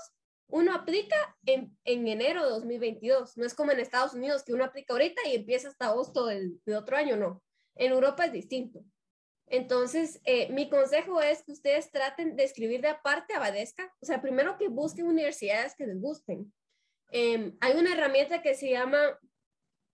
uno 0.52 0.74
aplica 0.74 1.16
en, 1.46 1.78
en, 1.86 2.08
enero 2.08 2.44
de 2.44 2.52
2022. 2.52 3.38
No 3.38 3.46
es 3.46 3.54
como 3.54 3.72
en 3.72 3.80
Estados 3.80 4.14
Unidos 4.14 4.44
que 4.44 4.54
uno 4.54 4.66
aplica 4.66 4.94
ahorita 4.94 5.22
y 5.28 5.36
empieza 5.36 5.70
hasta 5.70 5.88
agosto 5.88 6.26
del, 6.26 6.60
otro 6.76 6.98
año, 6.98 7.16
no. 7.16 7.42
En 7.76 7.92
Europa 7.92 8.26
es 8.26 8.34
distinto. 8.34 8.84
Entonces, 9.48 10.22
eh, 10.26 10.52
mi 10.52 10.70
consejo 10.70 11.22
es 11.22 11.44
que 11.44 11.54
ustedes 11.54 11.92
traten 11.92 12.36
de 12.36 12.44
escribir 12.44 12.82
de 12.82 12.90
aparte 12.90 13.34
a 13.34 13.40
Badesca. 13.40 13.94
O 14.02 14.06
sea, 14.06 14.22
primero 14.22 14.58
que 14.58 14.68
busquen 14.68 15.08
universidades 15.08 15.76
que 15.76 15.88
les 15.88 16.00
gusten. 16.00 16.54
Em, 17.10 17.58
hay 17.60 17.78
una 17.78 17.94
herramienta 17.94 18.42
que 18.42 18.54
se 18.54 18.70
llama 18.70 19.18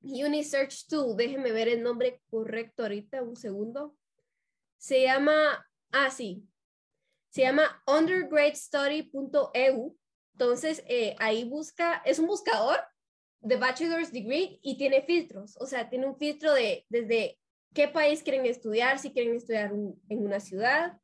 Unisearch 0.01 0.87
Tool. 0.87 1.15
Déjenme 1.15 1.51
ver 1.51 1.67
el 1.67 1.83
nombre 1.83 2.21
correcto 2.29 2.83
ahorita, 2.83 3.23
un 3.23 3.35
segundo. 3.35 3.95
Se 4.77 5.03
llama, 5.03 5.67
ah, 5.91 6.11
sí, 6.11 6.47
se 7.29 7.41
llama 7.41 7.83
undergradestudy.eu. 7.85 9.97
Entonces, 10.39 10.83
eh, 10.87 11.15
ahí 11.17 11.45
busca, 11.45 12.03
es 12.05 12.19
un 12.19 12.27
buscador 12.27 12.77
de 13.41 13.55
bachelor's 13.55 14.11
degree 14.11 14.59
y 14.61 14.77
tiene 14.77 15.01
filtros, 15.01 15.57
o 15.59 15.65
sea, 15.65 15.89
tiene 15.89 16.05
un 16.05 16.15
filtro 16.15 16.53
de 16.53 16.85
desde 16.89 17.39
qué 17.73 17.87
país 17.87 18.21
quieren 18.21 18.45
estudiar, 18.45 18.99
si 18.99 19.11
quieren 19.11 19.35
estudiar 19.35 19.71
en 19.71 20.25
una 20.25 20.39
ciudad, 20.39 20.95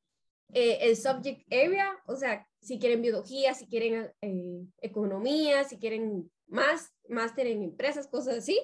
eh, 0.54 0.78
el 0.82 0.96
subject 0.96 1.52
area, 1.52 1.98
o 2.06 2.16
sea, 2.16 2.48
si 2.62 2.78
quieren 2.78 3.02
biología, 3.02 3.56
si 3.56 3.66
quieren 3.66 4.14
eh, 4.22 4.68
economía, 4.82 5.64
si 5.64 5.80
quieren 5.80 6.32
más, 6.46 6.94
máster 7.10 7.48
en 7.48 7.64
empresas, 7.64 8.06
cosas 8.06 8.38
así. 8.38 8.62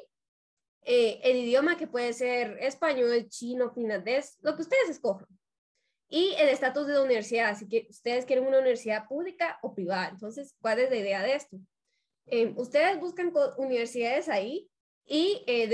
El 0.84 1.38
idioma 1.38 1.78
que 1.78 1.88
puede 1.88 2.14
ser 2.14 2.58
español, 2.62 3.28
chino, 3.28 3.72
finlandés, 3.72 4.38
lo 4.42 4.56
que 4.56 4.62
ustedes 4.62 4.90
escojan. 4.90 5.28
Y 6.10 6.34
el 6.40 6.50
estatus 6.50 6.88
de 6.88 6.94
la 6.94 7.04
universidad, 7.04 7.56
si 7.56 7.68
que 7.68 7.88
ustedes 7.90 8.26
quieren 8.26 8.48
una 8.48 8.60
universidad 8.60 9.08
pública 9.08 9.60
o 9.62 9.76
privada. 9.76 10.10
Entonces, 10.10 10.56
¿cuál 10.60 10.80
es 10.80 10.90
la 10.90 10.98
idea 10.98 11.22
de 11.22 11.36
esto? 11.36 11.58
Eh, 12.26 12.54
ustedes 12.58 13.00
buscan 13.00 13.32
universidades 13.58 14.28
ahí 14.28 14.70
y 15.06 15.44
eh, 15.48 15.70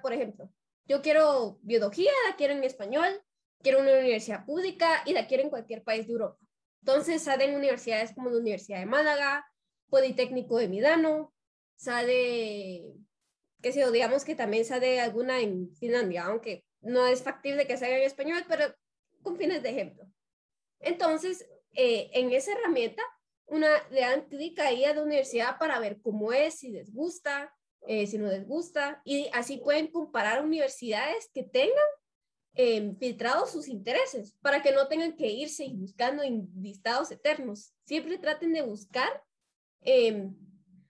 por 0.00 0.12
ejemplo, 0.12 0.50
yo 0.86 1.02
quiero 1.02 1.58
biología, 1.62 2.10
la 2.28 2.36
quiero 2.36 2.54
en 2.54 2.64
español, 2.64 3.22
quiero 3.62 3.80
una 3.80 3.98
universidad 3.98 4.44
pública 4.44 5.02
y 5.06 5.12
la 5.12 5.26
quiero 5.26 5.44
en 5.44 5.50
cualquier 5.50 5.82
país 5.82 6.06
de 6.06 6.12
Europa. 6.12 6.38
Entonces 6.80 7.22
salen 7.22 7.54
universidades 7.54 8.12
como 8.12 8.30
la 8.30 8.38
Universidad 8.38 8.80
de 8.80 8.86
Málaga, 8.86 9.46
Politécnico 9.88 10.58
de 10.58 10.68
Milano, 10.68 11.32
sale 11.76 12.84
que 13.62 13.72
si 13.72 13.80
digamos 13.92 14.24
que 14.24 14.34
también 14.34 14.64
sale 14.64 15.00
alguna 15.00 15.40
en 15.40 15.72
Finlandia, 15.76 16.24
aunque 16.24 16.64
no 16.80 17.06
es 17.06 17.22
factible 17.22 17.66
que 17.66 17.76
salga 17.76 17.96
en 17.96 18.02
español, 18.02 18.44
pero 18.48 18.74
con 19.22 19.36
fines 19.36 19.62
de 19.62 19.70
ejemplo. 19.70 20.04
Entonces, 20.80 21.48
eh, 21.72 22.10
en 22.12 22.32
esa 22.32 22.52
herramienta, 22.52 23.02
una, 23.46 23.68
le 23.90 24.00
dan 24.00 24.28
clic 24.28 24.58
ahí 24.60 24.84
a 24.84 24.94
la 24.94 25.02
universidad 25.02 25.58
para 25.58 25.78
ver 25.78 26.00
cómo 26.00 26.32
es, 26.32 26.58
si 26.58 26.70
les 26.70 26.92
gusta, 26.92 27.54
eh, 27.86 28.06
si 28.06 28.18
no 28.18 28.28
les 28.28 28.46
gusta, 28.46 29.02
y 29.04 29.28
así 29.32 29.58
pueden 29.58 29.88
comparar 29.88 30.44
universidades 30.44 31.30
que 31.34 31.42
tengan 31.42 31.76
eh, 32.54 32.94
filtrados 32.98 33.50
sus 33.50 33.68
intereses, 33.68 34.36
para 34.40 34.62
que 34.62 34.72
no 34.72 34.86
tengan 34.88 35.16
que 35.16 35.28
irse 35.28 35.66
buscando 35.74 36.22
en 36.22 36.48
listados 36.60 37.10
eternos. 37.10 37.74
Siempre 37.86 38.18
traten 38.18 38.52
de 38.52 38.62
buscar 38.62 39.08
eh, 39.80 40.30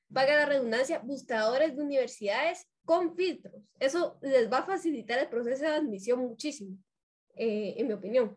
vaga 0.08 0.36
la 0.36 0.46
redundancia, 0.46 0.98
buscadores 0.98 1.76
de 1.76 1.82
universidades 1.82 2.66
con 2.84 3.14
filtros. 3.16 3.62
Eso 3.78 4.18
les 4.22 4.52
va 4.52 4.58
a 4.58 4.66
facilitar 4.66 5.18
el 5.18 5.28
proceso 5.28 5.62
de 5.62 5.70
admisión 5.70 6.18
muchísimo, 6.18 6.76
eh, 7.34 7.74
en 7.76 7.86
mi 7.86 7.92
opinión. 7.92 8.36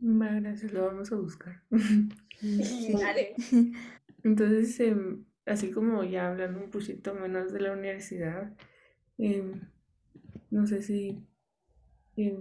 Gracias, 0.00 0.72
lo 0.72 0.86
vamos 0.86 1.10
a 1.12 1.16
buscar. 1.16 1.62
Entonces, 4.22 4.80
em, 4.80 5.24
así 5.46 5.70
como 5.70 6.04
ya 6.04 6.30
hablando 6.30 6.60
un 6.60 6.70
poquito 6.70 7.14
menos 7.14 7.52
de 7.52 7.60
la 7.60 7.72
universidad, 7.72 8.54
em, 9.18 9.60
no 10.50 10.66
sé 10.66 10.82
si 10.82 11.18
eh, 12.16 12.38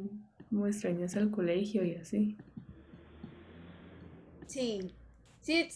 como 0.49 0.67
extrañas 0.67 1.15
al 1.15 1.31
colegio 1.31 1.83
y 1.83 1.95
así. 1.95 2.37
Sí, 4.47 4.93
sí, 5.41 5.67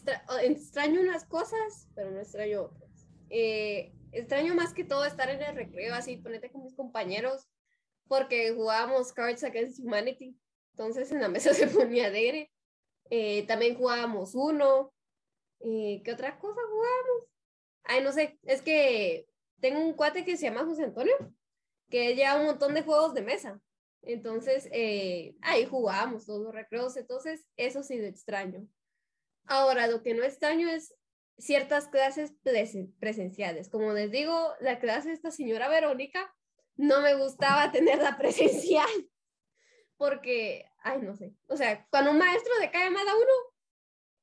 extraño 0.43 1.01
unas 1.01 1.25
cosas, 1.25 1.87
pero 1.95 2.11
no 2.11 2.19
extraño 2.19 2.63
otras. 2.63 3.07
Eh, 3.29 3.93
extraño 4.11 4.55
más 4.55 4.73
que 4.73 4.83
todo 4.83 5.05
estar 5.05 5.29
en 5.29 5.41
el 5.41 5.55
recreo, 5.55 5.93
así, 5.93 6.17
ponerte 6.17 6.51
con 6.51 6.63
mis 6.63 6.75
compañeros, 6.75 7.47
porque 8.09 8.51
jugábamos 8.51 9.13
Cards 9.13 9.43
Against 9.45 9.79
Humanity, 9.79 10.35
entonces 10.73 11.09
en 11.13 11.21
la 11.21 11.29
mesa 11.29 11.53
se 11.53 11.67
ponía 11.67 12.07
alegre. 12.07 12.51
Eh, 13.09 13.45
también 13.47 13.75
jugábamos 13.75 14.35
uno. 14.35 14.93
Eh, 15.61 16.01
¿Qué 16.03 16.11
otra 16.11 16.37
cosa 16.37 16.59
jugábamos? 16.69 17.29
Ay, 17.83 18.03
no 18.03 18.11
sé, 18.11 18.37
es 18.43 18.61
que 18.61 19.27
tengo 19.61 19.79
un 19.79 19.93
cuate 19.93 20.25
que 20.25 20.35
se 20.35 20.45
llama 20.45 20.65
José 20.65 20.83
Antonio, 20.83 21.15
que 21.89 22.15
lleva 22.15 22.39
un 22.39 22.47
montón 22.47 22.73
de 22.73 22.83
juegos 22.83 23.13
de 23.13 23.21
mesa. 23.21 23.61
Entonces, 24.01 24.69
ahí 25.41 25.65
jugábamos 25.65 26.25
todos 26.25 26.41
los 26.41 26.53
recreos, 26.53 26.95
entonces 26.97 27.45
eso 27.57 27.83
sí 27.83 27.97
lo 27.97 28.05
extraño. 28.05 28.67
Ahora, 29.45 29.87
lo 29.87 30.03
que 30.03 30.13
no 30.13 30.23
extraño 30.23 30.69
es 30.69 30.95
ciertas 31.37 31.87
clases 31.87 32.33
presenciales. 32.99 33.69
Como 33.69 33.91
les 33.93 34.11
digo, 34.11 34.53
la 34.61 34.79
clase 34.79 35.09
de 35.09 35.15
esta 35.15 35.31
señora 35.31 35.67
Verónica 35.67 36.33
no 36.79 37.01
me 37.01 37.13
gustaba 37.15 37.71
tenerla 37.71 38.17
presencial 38.17 38.89
porque, 39.97 40.65
ay, 40.81 41.01
no 41.01 41.13
sé, 41.13 41.35
o 41.47 41.57
sea, 41.57 41.85
cuando 41.91 42.11
un 42.11 42.17
maestro 42.17 42.53
le 42.61 42.71
cae 42.71 42.89
más 42.89 43.05
a 43.05 43.15
uno, 43.15 43.33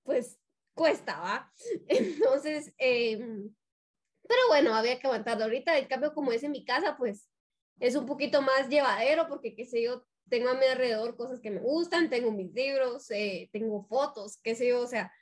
pues 0.05 0.41
cuesta, 0.75 1.21
¿va? 1.21 1.53
Entonces, 1.89 2.73
em, 2.79 3.55
pero 4.27 4.41
bueno, 4.49 4.75
había 4.75 4.99
que 4.99 5.07
aguantar. 5.07 5.41
Ahorita, 5.41 5.77
el 5.77 5.87
cambio, 5.87 6.15
como 6.15 6.33
es 6.33 6.43
en 6.43 6.53
mi 6.53 6.65
casa, 6.65 6.97
pues 6.97 7.29
es 7.79 7.95
un 7.95 8.07
poquito 8.07 8.41
más 8.41 8.69
llevadero 8.71 9.29
porque, 9.29 9.55
qué 9.55 9.67
sé 9.67 9.83
yo, 9.83 10.07
tengo 10.31 10.49
a 10.49 10.55
mi 10.55 10.65
alrededor 10.65 11.15
cosas 11.15 11.41
que 11.41 11.51
me 11.51 11.61
gustan, 11.61 12.09
tengo 12.09 12.33
mis 12.33 12.53
libros, 12.55 13.11
eh, 13.11 13.51
tengo 13.53 13.85
fotos, 13.85 14.41
qué 14.43 14.55
sé 14.55 14.69
yo, 14.69 14.81
o 14.81 14.87
sea, 14.87 15.13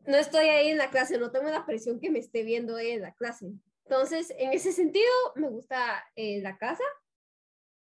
no 0.00 0.16
estoy 0.16 0.46
ahí 0.46 0.68
en 0.68 0.78
la 0.78 0.90
clase, 0.90 1.18
no 1.18 1.30
tengo 1.30 1.50
la 1.50 1.66
presión 1.66 2.00
que 2.00 2.10
me 2.10 2.18
esté 2.18 2.42
viendo 2.42 2.76
ahí 2.76 2.92
en 2.92 3.02
la 3.02 3.12
clase. 3.12 3.52
Entonces, 3.92 4.32
en 4.38 4.54
ese 4.54 4.72
sentido, 4.72 5.10
me 5.34 5.50
gusta 5.50 6.02
eh, 6.16 6.40
la 6.40 6.56
casa, 6.56 6.82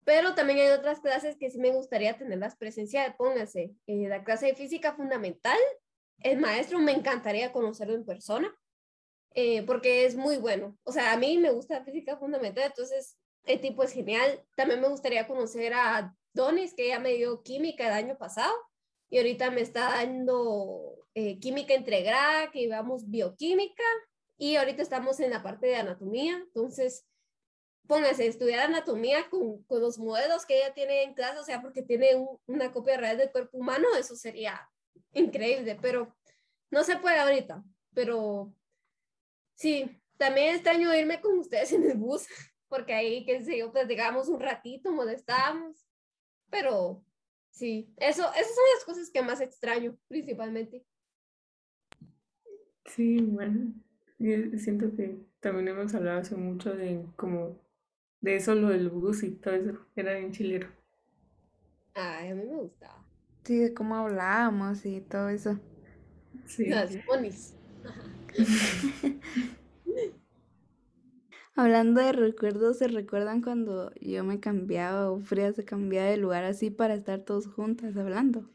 pero 0.03 0.35
también 0.35 0.59
hay 0.59 0.67
otras 0.71 0.99
clases 0.99 1.37
que 1.37 1.49
sí 1.49 1.57
me 1.57 1.71
gustaría 1.71 2.17
tenerlas 2.17 2.57
presenciales. 2.57 3.15
Pónganse, 3.15 3.73
eh, 3.87 4.09
la 4.09 4.25
clase 4.25 4.47
de 4.47 4.55
física 4.55 4.93
fundamental, 4.93 5.57
el 6.19 6.37
maestro 6.37 6.79
me 6.79 6.91
encantaría 6.91 7.53
conocerlo 7.53 7.95
en 7.95 8.03
persona, 8.03 8.53
porque 9.65 10.03
es 10.03 10.17
muy 10.17 10.35
bueno. 10.35 10.77
O 10.83 10.91
sea, 10.91 11.13
a 11.13 11.17
mí 11.17 11.37
me 11.37 11.51
gusta 11.51 11.79
la 11.79 11.85
física 11.85 12.17
fundamental, 12.17 12.65
entonces 12.65 13.17
el 13.45 13.61
tipo 13.61 13.81
es 13.81 13.93
genial. 13.93 14.43
También 14.57 14.81
me 14.81 14.89
gustaría 14.89 15.27
conocer 15.27 15.73
a 15.73 16.13
Donis, 16.33 16.73
que 16.73 16.87
ella 16.87 16.99
me 16.99 17.13
dio 17.13 17.41
química 17.41 17.87
el 17.87 17.93
año 17.93 18.17
pasado 18.17 18.53
y 19.09 19.17
ahorita 19.17 19.49
me 19.49 19.61
está 19.61 19.91
dando 19.91 21.07
eh, 21.13 21.39
química 21.39 21.73
integrada, 21.73 22.51
que 22.51 22.59
llevamos 22.59 23.09
bioquímica 23.09 23.83
y 24.41 24.55
ahorita 24.55 24.81
estamos 24.81 25.19
en 25.19 25.29
la 25.29 25.43
parte 25.43 25.67
de 25.67 25.75
anatomía. 25.75 26.33
Entonces, 26.33 27.05
póngase, 27.86 28.25
estudiar 28.25 28.62
anatomía 28.62 29.29
con, 29.29 29.62
con, 29.65 29.81
los 29.81 30.00
modelos 30.00 30.48
que 30.48 30.57
ella 30.57 30.74
tiene 30.74 31.03
en 31.03 31.13
clase, 31.13 31.38
o 31.38 31.43
sea, 31.43 31.62
porque 31.62 31.83
tiene 31.83 32.07
una 32.48 32.71
copia 32.71 32.98
real 32.98 33.19
del 33.19 33.31
cuerpo 33.31 33.60
humano, 33.60 33.88
eso 34.00 34.15
sería 34.15 34.67
increíble, 35.13 35.77
pero 35.79 36.17
no 36.71 36.83
se 36.83 36.98
puede 36.98 37.19
ahorita. 37.19 37.63
Pero 37.93 38.51
sí, 39.53 40.01
también 40.17 40.55
extraño 40.55 40.91
irme 40.95 41.21
con 41.21 41.38
ustedes 41.38 41.71
en 41.74 41.83
el 41.83 42.00
bus, 42.00 42.25
porque 42.67 42.95
ahí, 42.95 43.24
qué 43.25 43.43
sé 43.45 43.60
yo, 43.60 43.71
digamos 43.88 44.27
un 44.27 44.39
ratito, 44.39 44.91
molestábamos 44.91 45.86
pero 46.50 47.05
sí, 47.51 47.93
eso, 47.98 48.24
esas 48.33 48.55
son 48.55 48.63
las 48.75 48.86
cosas 48.86 49.12
que 49.12 49.21
más 49.21 49.39
extraño 49.39 49.95
principalmente. 50.07 50.83
Sí, 52.86 53.21
bueno, 53.21 53.71
siento 54.57 54.95
que 54.95 55.17
también 55.39 55.67
hemos 55.69 55.93
hablado 55.95 56.19
hace 56.19 56.35
mucho 56.35 56.73
de 56.75 57.03
como 57.15 57.57
de 58.21 58.35
eso, 58.35 58.55
lo 58.55 58.69
del 58.69 58.89
bus 58.89 59.23
y 59.23 59.31
todo 59.31 59.53
eso, 59.55 59.85
era 59.95 60.13
bien 60.13 60.31
chilero. 60.31 60.67
Ay, 61.95 62.29
a 62.29 62.35
mí 62.35 62.43
me 62.45 62.55
gustaba. 62.55 63.03
Sí, 63.43 63.57
de 63.57 63.73
cómo 63.73 63.95
hablábamos 63.95 64.85
y 64.85 65.01
todo 65.01 65.29
eso. 65.29 65.59
Sí. 66.45 66.65
Las 66.65 66.95
ponis. 66.97 67.53
Hablando 71.55 72.01
de 72.01 72.13
recuerdos, 72.13 72.77
¿se 72.77 72.87
recuerdan 72.87 73.41
cuando 73.41 73.93
yo 73.95 74.23
me 74.23 74.39
cambiaba 74.39 75.11
o 75.11 75.19
Frida 75.19 75.51
se 75.53 75.65
cambiaba 75.65 76.09
de 76.09 76.17
lugar 76.17 76.43
así 76.45 76.69
para 76.71 76.93
estar 76.93 77.19
todos 77.19 77.47
juntas 77.47 77.97
hablando? 77.97 78.45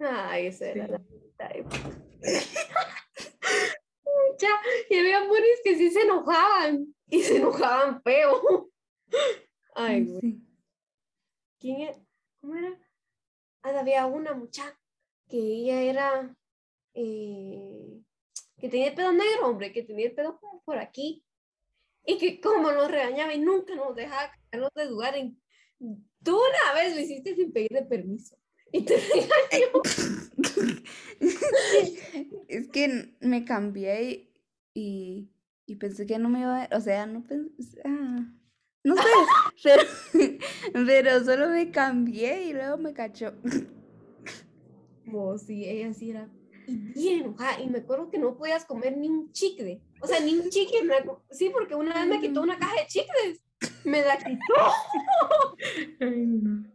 Ay, 0.00 0.46
esa 0.46 0.66
era 0.66 0.86
Sí. 0.86 1.04
la 1.38 1.48
época. 1.48 1.78
Mucha, 4.34 4.48
y 4.90 4.98
había 4.98 5.24
moris 5.24 5.60
que 5.62 5.76
sí 5.76 5.90
se 5.90 6.00
enojaban 6.00 6.92
y 7.08 7.22
se 7.22 7.36
enojaban 7.36 8.02
feo. 8.02 8.70
Ay, 9.76 10.04
güey. 10.04 10.20
Sí. 10.20 10.42
¿Quién 11.60 11.80
era? 11.82 12.04
¿Cómo 12.40 12.56
era? 12.56 12.76
Ah, 13.62 13.78
había 13.78 14.06
una 14.06 14.34
muchacha 14.34 14.76
que 15.28 15.36
ella 15.36 15.82
era, 15.82 16.36
eh, 16.94 18.02
que 18.58 18.68
tenía 18.68 18.88
el 18.88 18.94
pelo 18.94 19.12
negro, 19.12 19.46
hombre, 19.46 19.72
que 19.72 19.84
tenía 19.84 20.06
el 20.06 20.14
como 20.14 20.62
por 20.64 20.78
aquí. 20.78 21.24
Y 22.04 22.18
que 22.18 22.40
como 22.40 22.72
nos 22.72 22.90
regañaba 22.90 23.32
y 23.32 23.40
nunca 23.40 23.74
nos 23.76 23.94
dejaba 23.94 24.32
cambiarnos 24.32 24.70
de 24.74 24.90
lugar. 24.90 25.16
En... 25.16 25.40
Tú 26.22 26.36
una 26.36 26.74
vez 26.74 26.94
lo 26.94 27.00
hiciste 27.00 27.36
sin 27.36 27.52
pedirle 27.52 27.82
permiso. 27.84 28.36
Y 28.74 28.82
te 28.82 28.96
regañó. 28.96 29.82
Es 32.48 32.68
que 32.68 33.14
me 33.20 33.44
cambié 33.44 34.32
y, 34.74 35.30
y 35.64 35.76
pensé 35.76 36.06
que 36.06 36.18
no 36.18 36.28
me 36.28 36.40
iba 36.40 36.64
a... 36.64 36.76
O 36.76 36.80
sea, 36.80 37.06
no 37.06 37.24
pensé... 37.24 37.80
ah, 37.84 38.26
no 38.82 38.96
sé, 38.96 39.02
pero, 39.62 39.82
pero 40.86 41.24
solo 41.24 41.50
me 41.50 41.70
cambié 41.70 42.46
y 42.46 42.52
luego 42.52 42.76
me 42.76 42.92
cachó. 42.92 43.32
Como 45.04 45.38
si 45.38 45.64
ella 45.64 45.94
sí 45.94 46.10
era 46.10 46.28
y 46.66 46.76
bien 46.76 47.20
enojada. 47.20 47.60
Y 47.60 47.68
me 47.68 47.78
acuerdo 47.78 48.10
que 48.10 48.18
no 48.18 48.36
podías 48.36 48.64
comer 48.64 48.96
ni 48.96 49.08
un 49.08 49.30
chicle. 49.30 49.80
O 50.00 50.08
sea, 50.08 50.18
ni 50.18 50.34
un 50.34 50.50
chicle. 50.50 50.80
Sí, 51.30 51.48
porque 51.50 51.76
una 51.76 51.94
vez 51.94 52.08
me 52.08 52.20
quitó 52.20 52.42
una 52.42 52.58
caja 52.58 52.74
de 52.74 52.86
chicles. 52.88 53.40
Me 53.84 54.02
la 54.02 54.18
quitó. 54.18 54.54
Ay, 56.00 56.26
no. 56.26 56.73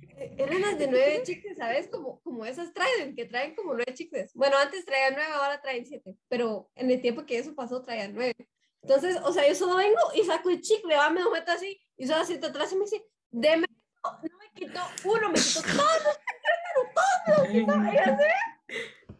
E- 0.00 0.34
Eran 0.38 0.60
las 0.60 0.78
de 0.78 0.86
nueve 0.88 1.22
chicles, 1.24 1.56
¿sabes? 1.56 1.88
Como, 1.88 2.20
como 2.22 2.44
esas 2.44 2.72
traen, 2.72 3.14
que 3.14 3.24
traen 3.26 3.54
como 3.54 3.74
nueve 3.74 3.94
chicles. 3.94 4.32
Bueno, 4.34 4.56
antes 4.58 4.84
traían 4.84 5.14
nueve, 5.14 5.32
ahora 5.32 5.60
traen 5.60 5.86
siete. 5.86 6.16
Pero 6.28 6.70
en 6.74 6.90
el 6.90 7.00
tiempo 7.00 7.24
que 7.26 7.38
eso 7.38 7.54
pasó, 7.54 7.82
traían 7.82 8.14
nueve. 8.14 8.34
Entonces, 8.82 9.16
o 9.24 9.32
sea, 9.32 9.48
yo 9.48 9.54
solo 9.54 9.76
vengo 9.76 9.98
y 10.14 10.22
saco 10.24 10.50
el 10.50 10.60
chicle, 10.60 10.94
va, 10.96 11.08
me 11.10 11.22
lo 11.22 11.30
meto 11.30 11.52
así, 11.52 11.80
y 11.96 12.06
solo 12.06 12.20
así 12.20 12.34
atrás 12.34 12.70
y 12.72 12.76
me 12.76 12.82
dice, 12.84 13.02
deme, 13.30 13.64
esto". 13.70 14.18
no 14.30 14.38
me 14.38 14.50
quitó 14.54 14.80
uno, 15.06 15.28
me 15.30 15.34
quitó 15.40 15.62
todo, 15.62 17.44
Ay, 17.48 17.64
no. 17.64 17.92
y 17.92 17.96
así. 17.96 18.24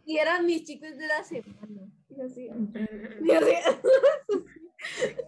Y 0.05 0.17
eran 0.19 0.45
mis 0.45 0.65
chicles 0.65 0.97
de 0.99 1.07
la 1.07 1.23
semana. 1.23 1.81
Y 2.09 2.21
así, 2.21 2.47
y 3.23 3.31
así. 3.31 3.53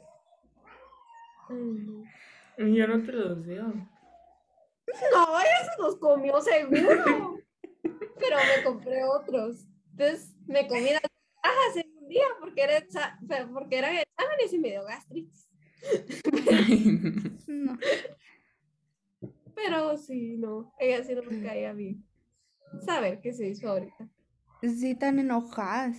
No. 1.50 2.04
Yo 2.58 2.88
no 2.88 3.06
te 3.06 3.12
los 3.12 3.46
dio. 3.46 3.74
No, 5.14 5.40
ella 5.40 5.72
se 5.76 5.82
los 5.82 5.98
comió 5.98 6.40
seguro. 6.42 7.38
Pero 7.84 8.38
me 8.38 8.64
compré 8.64 9.04
otros. 9.04 9.66
Entonces 9.92 10.36
me 10.48 10.68
comí 10.68 10.90
las 10.92 11.02
cajas 11.42 11.76
en 11.78 11.98
un 11.98 12.08
día 12.08 12.26
porque, 12.40 12.62
era 12.64 12.78
exa- 12.80 13.18
porque 13.54 13.78
eran 13.78 13.96
exámenes 13.96 14.54
y 14.54 14.60
me 14.60 14.70
dio 14.70 14.84
gastritis. 14.84 15.50
No. 17.48 17.78
Pero 19.56 19.98
sí, 19.98 20.38
no, 20.38 20.74
ella 20.80 21.04
sí 21.04 21.16
no 21.16 21.24
me 21.24 21.42
caía 21.44 21.74
bien. 21.74 22.06
Saber 22.86 23.20
qué 23.22 23.34
se 23.34 23.48
hizo 23.48 23.70
ahorita. 23.70 24.08
Sí, 24.62 24.96
tan 24.96 25.20
enojadas. 25.20 25.98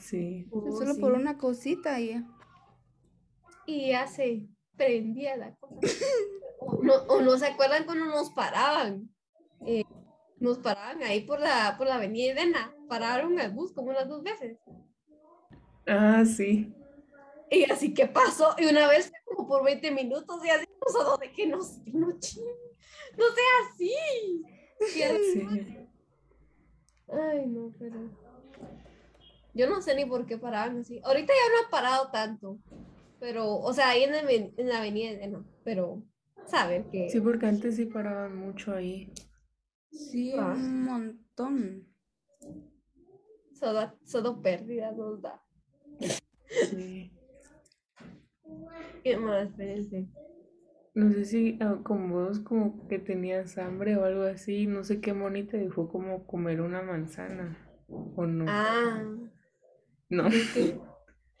Sí. 0.00 0.46
Oh, 0.50 0.72
Solo 0.76 0.94
sí. 0.94 1.00
por 1.00 1.12
una 1.12 1.36
cosita 1.36 2.00
y 2.00 2.08
ya. 2.10 2.24
Y 3.66 3.88
ya 3.90 4.06
se 4.06 4.46
prendía 4.76 5.36
la 5.36 5.54
cosa. 5.56 5.80
O 6.58 6.82
no, 6.82 6.94
o 7.08 7.20
no 7.20 7.36
se 7.38 7.46
acuerdan 7.46 7.84
cuando 7.84 8.06
nos 8.06 8.30
paraban. 8.30 9.08
Eh, 9.66 9.84
nos 10.38 10.58
paraban 10.58 11.02
ahí 11.02 11.22
por 11.22 11.40
la, 11.40 11.74
por 11.78 11.86
la 11.86 11.96
avenida 11.96 12.32
Edena. 12.32 12.74
Pararon 12.88 13.38
el 13.40 13.50
bus 13.52 13.72
como 13.72 13.90
unas 13.90 14.08
dos 14.08 14.22
veces. 14.22 14.58
Ah, 15.86 16.24
sí. 16.24 16.72
Y 17.50 17.70
así 17.70 17.94
que 17.94 18.06
pasó, 18.06 18.54
y 18.58 18.66
una 18.66 18.88
vez 18.88 19.12
como 19.24 19.46
por 19.48 19.64
20 19.64 19.90
minutos, 19.92 20.44
y 20.44 20.50
así, 20.50 20.66
no 20.84 20.92
solo 20.92 21.16
de 21.16 21.30
que 21.32 21.46
no, 21.46 21.58
no, 21.92 22.08
no 22.08 22.20
sea 22.20 23.52
así. 23.72 23.94
Y 24.96 25.00
era- 25.02 25.14
Sí. 25.32 25.46
Ay, 27.08 27.46
no, 27.46 27.72
pero. 27.78 28.10
Yo 29.54 29.68
no 29.70 29.80
sé 29.80 29.94
ni 29.94 30.04
por 30.04 30.26
qué 30.26 30.36
paraban 30.38 30.80
así. 30.80 31.00
Ahorita 31.04 31.32
ya 31.32 31.54
no 31.62 31.66
ha 31.66 31.70
parado 31.70 32.10
tanto, 32.10 32.58
pero, 33.20 33.54
o 33.56 33.72
sea, 33.72 33.90
ahí 33.90 34.02
en, 34.02 34.14
el 34.14 34.26
ven- 34.26 34.54
en 34.56 34.68
la 34.68 34.78
avenida, 34.78 35.24
no, 35.28 35.46
pero, 35.64 36.02
saben 36.46 36.90
que. 36.90 37.08
Sí, 37.10 37.20
porque 37.20 37.46
antes 37.46 37.76
sí 37.76 37.86
paraban 37.86 38.36
mucho 38.36 38.72
ahí. 38.72 39.12
Sí, 39.90 40.34
Ah. 40.38 40.52
un 40.56 40.84
montón. 40.84 41.86
Solo, 43.54 43.92
solo 44.04 44.42
pérdidas 44.42 44.96
nos 44.96 45.20
da. 45.22 45.42
Sí. 46.70 47.10
¿Qué 49.04 49.16
más? 49.16 49.48
Espérense. 49.48 50.06
No 50.94 51.12
sé 51.12 51.24
si 51.26 51.58
ah, 51.60 51.78
con 51.82 52.10
vos 52.10 52.40
como 52.40 52.86
que 52.88 52.98
tenías 52.98 53.58
hambre 53.58 53.96
o 53.96 54.04
algo 54.04 54.22
así, 54.22 54.66
no 54.66 54.82
sé 54.82 55.00
qué 55.00 55.12
Moni 55.12 55.44
te 55.44 55.58
dejó 55.58 55.88
como 55.88 56.26
comer 56.26 56.60
una 56.62 56.80
manzana 56.82 57.58
o 57.88 58.24
no. 58.26 58.46
Ah, 58.48 59.04
No. 60.08 60.24
creo 60.28 60.42
que 60.54 60.80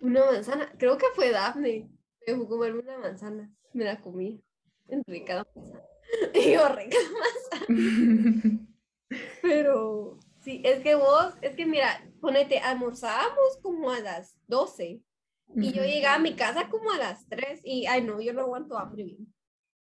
una 0.00 0.24
manzana. 0.26 0.72
Creo 0.78 0.98
que 0.98 1.06
fue 1.14 1.30
Daphne. 1.30 1.90
Me 2.26 2.32
dejó 2.34 2.48
comerme 2.48 2.80
una 2.80 2.98
manzana. 2.98 3.50
Me 3.72 3.84
la 3.84 4.00
comí. 4.00 4.42
En 4.88 5.02
rica 5.06 5.34
la 5.34 5.46
manzana. 5.54 5.84
Y 6.34 6.52
yo, 6.52 6.68
rica 6.68 6.96
la 7.02 7.66
manzana. 7.66 8.68
Pero 9.42 10.18
sí, 10.42 10.62
es 10.64 10.80
que 10.82 10.94
vos, 10.94 11.34
es 11.42 11.54
que 11.54 11.66
mira, 11.66 12.04
ponete, 12.20 12.58
almorzábamos 12.58 13.58
como 13.62 13.90
a 13.90 14.00
las 14.00 14.36
12 14.46 15.00
y 15.54 15.72
yo 15.72 15.84
llegaba 15.84 16.16
a 16.16 16.20
mi 16.20 16.34
casa 16.34 16.68
como 16.68 16.90
a 16.90 16.98
las 16.98 17.26
3 17.28 17.60
y, 17.62 17.86
ay 17.86 18.02
no, 18.02 18.20
yo 18.20 18.32
no 18.32 18.42
aguanto 18.42 18.76
hambre 18.76 19.04
bien. 19.04 19.32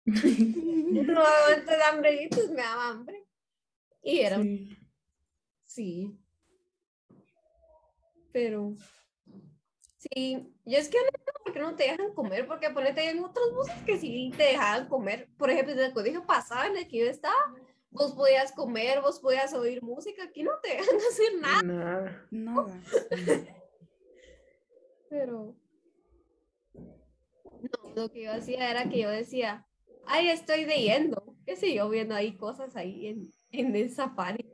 No 0.93 1.21
aguanto 1.25 1.71
el 1.71 1.81
hambre 1.81 2.11
bien, 2.11 2.29
pues 2.29 2.49
me 2.49 2.61
daba 2.61 2.89
hambre. 2.89 3.25
Y 4.01 4.19
era, 4.19 4.41
sí. 4.41 4.77
Sí. 5.65 6.19
pero 8.31 8.75
sí, 10.03 10.53
yo 10.65 10.77
es 10.77 10.89
que 10.89 10.97
no 10.97 11.05
entiendo 11.05 11.33
por 11.43 11.53
qué 11.53 11.59
no 11.59 11.75
te 11.75 11.83
dejan 11.83 12.13
comer, 12.13 12.47
porque 12.47 12.69
ponete 12.69 13.09
en 13.09 13.23
otros 13.23 13.53
buses 13.53 13.75
que 13.85 13.97
sí 13.97 14.31
te 14.35 14.43
dejaban 14.43 14.87
comer. 14.87 15.29
Por 15.37 15.49
ejemplo, 15.49 15.73
en 15.73 15.79
el 15.79 15.93
colegio 15.93 16.25
pasado 16.25 16.65
en 16.65 16.77
el 16.77 16.87
que 16.87 16.99
yo 16.99 17.05
estaba, 17.05 17.53
vos 17.91 18.13
podías 18.13 18.51
comer, 18.51 19.01
vos 19.01 19.19
podías 19.19 19.53
oír 19.53 19.81
música, 19.81 20.23
aquí 20.23 20.43
no 20.43 20.51
te 20.61 20.69
dejan 20.69 20.95
hacer 21.11 21.39
nada. 21.39 21.63
Nada. 21.63 22.27
Nada. 22.31 22.81
Pero 25.09 25.55
no, 26.73 27.95
lo 27.95 28.11
que 28.11 28.23
yo 28.23 28.31
hacía 28.31 28.71
era 28.71 28.89
que 28.89 28.99
yo 29.01 29.09
decía, 29.09 29.67
ay, 30.05 30.29
estoy 30.29 30.65
leyendo, 30.65 31.35
qué 31.45 31.55
sé 31.55 31.73
yo, 31.73 31.87
viendo 31.89 32.15
ahí 32.15 32.35
cosas 32.35 32.75
ahí 32.75 33.07
en, 33.07 33.31
en 33.51 33.75
el 33.75 33.91
safari. 33.91 34.52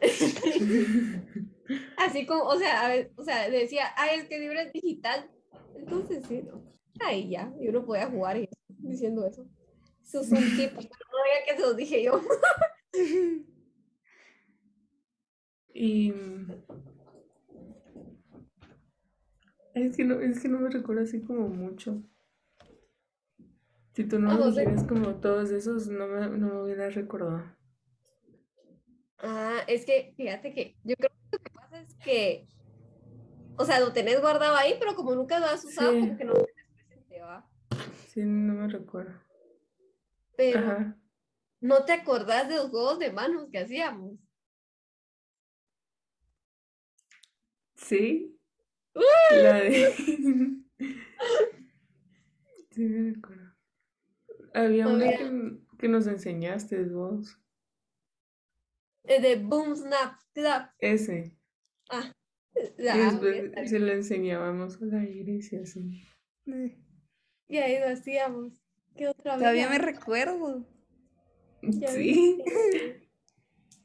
Así 1.96 2.26
como, 2.26 2.44
o 2.44 2.58
sea, 2.58 2.86
a 2.88 2.92
o 3.16 3.24
sea, 3.24 3.48
decía, 3.48 3.86
ay, 3.96 4.20
es 4.20 4.28
que 4.28 4.36
el 4.36 4.42
libro 4.42 4.60
es 4.60 4.72
digital. 4.72 5.30
Entonces, 5.76 6.24
sí, 6.26 6.42
no. 6.42 6.62
Ahí 7.00 7.30
ya, 7.30 7.52
y 7.60 7.68
uno 7.68 7.84
podía 7.84 8.06
jugar 8.10 8.36
y 8.36 8.48
diciendo 8.78 9.26
eso. 9.26 9.46
Eso 10.02 10.20
es 10.20 10.30
un 10.32 10.38
tip, 10.56 10.70
pero 10.74 10.88
no 11.10 11.18
había 11.18 11.44
que 11.46 11.54
se 11.56 11.60
los 11.60 11.76
dije 11.76 12.02
yo. 12.04 12.20
Y 15.74 16.12
es 19.74 19.96
que 19.96 20.04
no, 20.04 20.20
es 20.20 20.38
que 20.40 20.48
no 20.48 20.60
me 20.60 20.68
recuerdo 20.68 21.02
así 21.02 21.22
como 21.22 21.48
mucho. 21.48 22.02
Si 23.94 24.04
tú 24.04 24.18
no 24.18 24.30
Ah, 24.30 24.34
me 24.36 24.52
sea- 24.52 24.64
dijeras 24.64 24.84
como 24.84 25.14
todos 25.16 25.50
esos, 25.50 25.88
no 25.88 26.06
me, 26.08 26.28
no 26.28 26.46
me 26.54 26.62
hubieras 26.62 26.94
recordado. 26.94 27.44
Ah, 29.22 29.60
es 29.68 29.86
que, 29.86 30.12
fíjate 30.16 30.52
que 30.52 30.76
yo 30.82 30.96
creo 30.96 31.10
que 31.10 31.36
lo 31.36 31.38
que 31.38 31.50
pasa 31.50 31.80
es 31.80 31.94
que, 31.96 32.48
o 33.56 33.64
sea, 33.64 33.78
lo 33.80 33.92
tenés 33.92 34.20
guardado 34.20 34.56
ahí, 34.56 34.74
pero 34.80 34.94
como 34.96 35.14
nunca 35.14 35.38
lo 35.38 35.46
has 35.46 35.64
usado, 35.64 35.92
Sí. 35.92 36.00
como 36.00 36.16
que 36.16 36.24
no 36.24 36.32
lo 36.34 36.44
tenés 36.44 36.66
presente, 36.74 37.20
¿va? 37.20 37.48
Sí, 38.08 38.20
no 38.24 38.54
me 38.54 38.68
recuerdo. 38.68 39.14
Pero 40.36 40.58
Ajá. 40.58 40.98
no 41.60 41.84
te 41.84 41.92
acordás 41.92 42.48
de 42.48 42.56
los 42.56 42.70
juegos 42.70 42.98
de 42.98 43.12
manos 43.12 43.48
que 43.50 43.58
hacíamos. 43.58 44.18
Sí. 47.76 48.38
La 49.30 49.54
de. 49.62 49.94
Sí, 52.70 52.80
me 52.86 53.12
recuerdo. 53.12 53.52
Había 54.54 54.86
una 54.88 55.06
que, 55.10 55.58
que 55.78 55.88
nos 55.88 56.06
enseñaste 56.06 56.82
vos. 56.84 57.38
El 59.04 59.22
de 59.22 59.36
Boom 59.36 59.76
Snap 59.76 60.14
Clap. 60.32 60.70
Ese. 60.78 61.36
Ah, 61.90 62.12
Y 62.54 62.82
la- 62.82 62.96
después 62.96 63.70
se 63.70 63.78
lo 63.78 63.92
enseñábamos 63.92 64.80
a 64.80 64.84
la 64.86 65.04
Iris 65.04 65.52
y 65.52 65.56
así. 65.56 66.02
y 67.48 67.56
ahí 67.56 67.78
lo 67.80 67.88
hacíamos. 67.88 68.62
¿Qué 68.96 69.08
otra 69.08 69.36
Todavía 69.38 69.68
me 69.70 69.78
recuerdo. 69.78 70.66
Sí. 71.88 72.42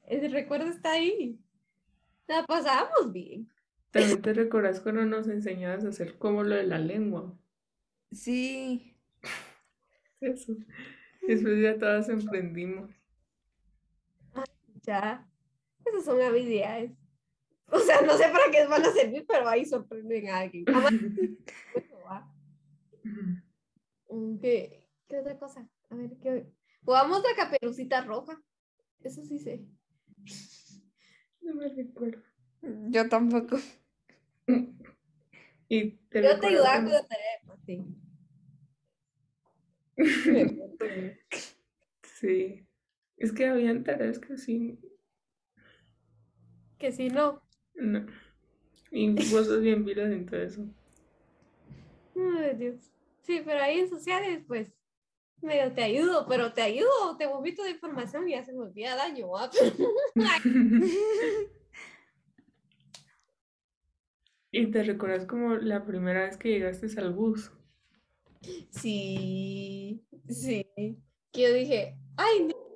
ese 0.07 0.27
recuerdo 0.29 0.67
está 0.69 0.93
ahí. 0.93 1.39
La 2.27 2.45
pasábamos 2.45 3.11
bien. 3.13 3.49
También 3.91 4.21
te 4.21 4.33
recuerdas 4.33 4.81
cuando 4.81 5.05
nos 5.05 5.27
enseñabas 5.27 5.85
a 5.85 5.89
hacer 5.89 6.17
como 6.17 6.43
lo 6.43 6.55
de 6.55 6.63
la 6.63 6.77
lengua. 6.77 7.37
Sí. 8.11 8.97
Eso. 10.21 10.53
Después 11.25 11.61
ya 11.61 11.77
todas 11.77 12.09
emprendimos. 12.09 12.91
Ya. 14.87 15.29
Esas 15.85 16.05
son 16.05 16.21
habilidades. 16.21 16.93
O 17.69 17.79
sea, 17.79 18.01
no 18.01 18.17
sé 18.17 18.23
para 18.29 18.49
qué 18.49 18.65
van 18.65 18.83
a 18.83 18.91
servir, 18.91 19.25
pero 19.27 19.47
ahí 19.47 19.65
sorprenden 19.65 20.29
a 20.29 20.39
alguien. 20.39 20.65
Eso 21.75 21.99
va. 22.05 22.33
Mm, 24.09 24.37
¿Qué, 24.39 24.89
¿Qué 25.07 25.19
otra 25.19 25.37
cosa? 25.37 25.69
A 25.89 25.95
ver, 25.95 26.17
¿qué? 26.21 26.49
Jugamos 26.85 27.21
la 27.21 27.35
caperucita 27.35 28.01
roja. 28.01 28.41
Eso 29.03 29.23
sí 29.23 29.39
sé. 29.39 29.65
No 31.41 31.55
me 31.55 31.69
recuerdo. 31.69 32.23
Yo 32.89 33.07
tampoco. 33.07 33.57
Y 35.69 35.91
te 36.09 36.23
Yo 36.23 36.39
te 36.39 36.47
ayudaba 36.47 36.81
con 36.81 36.91
la 36.91 37.05
tarea 37.05 37.39
mate. 37.45 37.83
Sí. 42.19 42.66
Es 43.17 43.31
que 43.31 43.47
habían 43.47 43.83
tareas 43.83 44.19
que 44.19 44.37
sí. 44.37 44.79
Que 46.77 46.91
si 46.91 47.09
no. 47.09 47.41
No. 47.73 48.05
Y 48.91 49.09
vos 49.31 49.47
sos 49.47 49.61
bien 49.61 49.83
pilas 49.83 50.11
en 50.11 50.25
todo 50.25 50.39
eso. 50.39 50.65
Ay, 52.15 52.55
Dios. 52.55 52.91
Sí, 53.23 53.41
pero 53.43 53.59
ahí 53.59 53.79
en 53.79 53.89
sociales, 53.89 54.43
pues, 54.47 54.71
medio 55.41 55.73
te 55.73 55.83
ayudo, 55.83 56.25
pero 56.27 56.53
te 56.53 56.61
ayudo, 56.61 57.17
te 57.17 57.27
vomito 57.27 57.63
de 57.63 57.71
información 57.71 58.27
y 58.29 58.31
ya 58.31 58.43
se 58.43 58.53
me 58.53 58.59
olvida 58.59 58.95
daño. 58.95 59.29
¿va? 59.29 59.49
Y 64.49 64.71
te 64.71 64.81
recuerdas 64.81 65.25
como 65.27 65.55
la 65.55 65.85
primera 65.85 66.23
vez 66.23 66.37
que 66.37 66.49
llegaste 66.49 66.87
al 66.99 67.13
bus. 67.13 67.51
Sí, 68.71 70.03
sí. 70.29 70.65
Que 71.31 71.41
yo 71.41 71.53
dije, 71.53 71.97
ay, 72.15 72.39
niños 72.39 72.66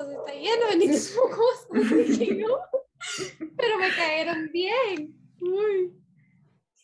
está 0.00 0.32
lleno 0.34 0.66
de 0.70 0.76
niños 0.76 1.14
mocosos. 1.16 1.66
Pero 3.56 3.78
me 3.78 3.88
cayeron 3.96 4.50
bien. 4.52 5.14
Uy. 5.40 5.92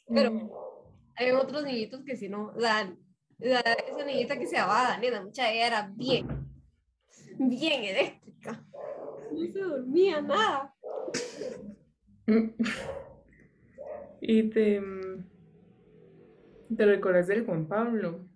Pero 0.09 0.51
hay 1.17 1.31
otros 1.33 1.65
niñitos 1.65 2.03
que 2.05 2.17
si 2.17 2.29
no, 2.29 2.53
la, 2.57 2.95
la- 3.39 3.61
esa 3.61 4.05
niñita 4.05 4.39
que 4.39 4.47
se 4.47 4.57
llamaba 4.57 4.89
Daniela, 4.91 5.23
mucha 5.23 5.51
ella 5.53 5.67
era 5.67 5.93
bien, 5.95 6.27
bien 7.39 7.85
eléctrica. 7.85 8.67
No 9.33 9.53
se 9.53 9.61
dormía 9.61 10.21
nada. 10.21 10.75
Y 14.21 14.43
te, 14.51 14.81
mm, 14.81 15.27
te 16.77 16.87
recuerdas 16.87 17.27
del 17.29 17.45
Juan 17.47 17.67
Pablo. 17.67 18.29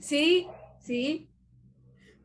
Sí, 0.00 0.46
sí. 0.80 1.28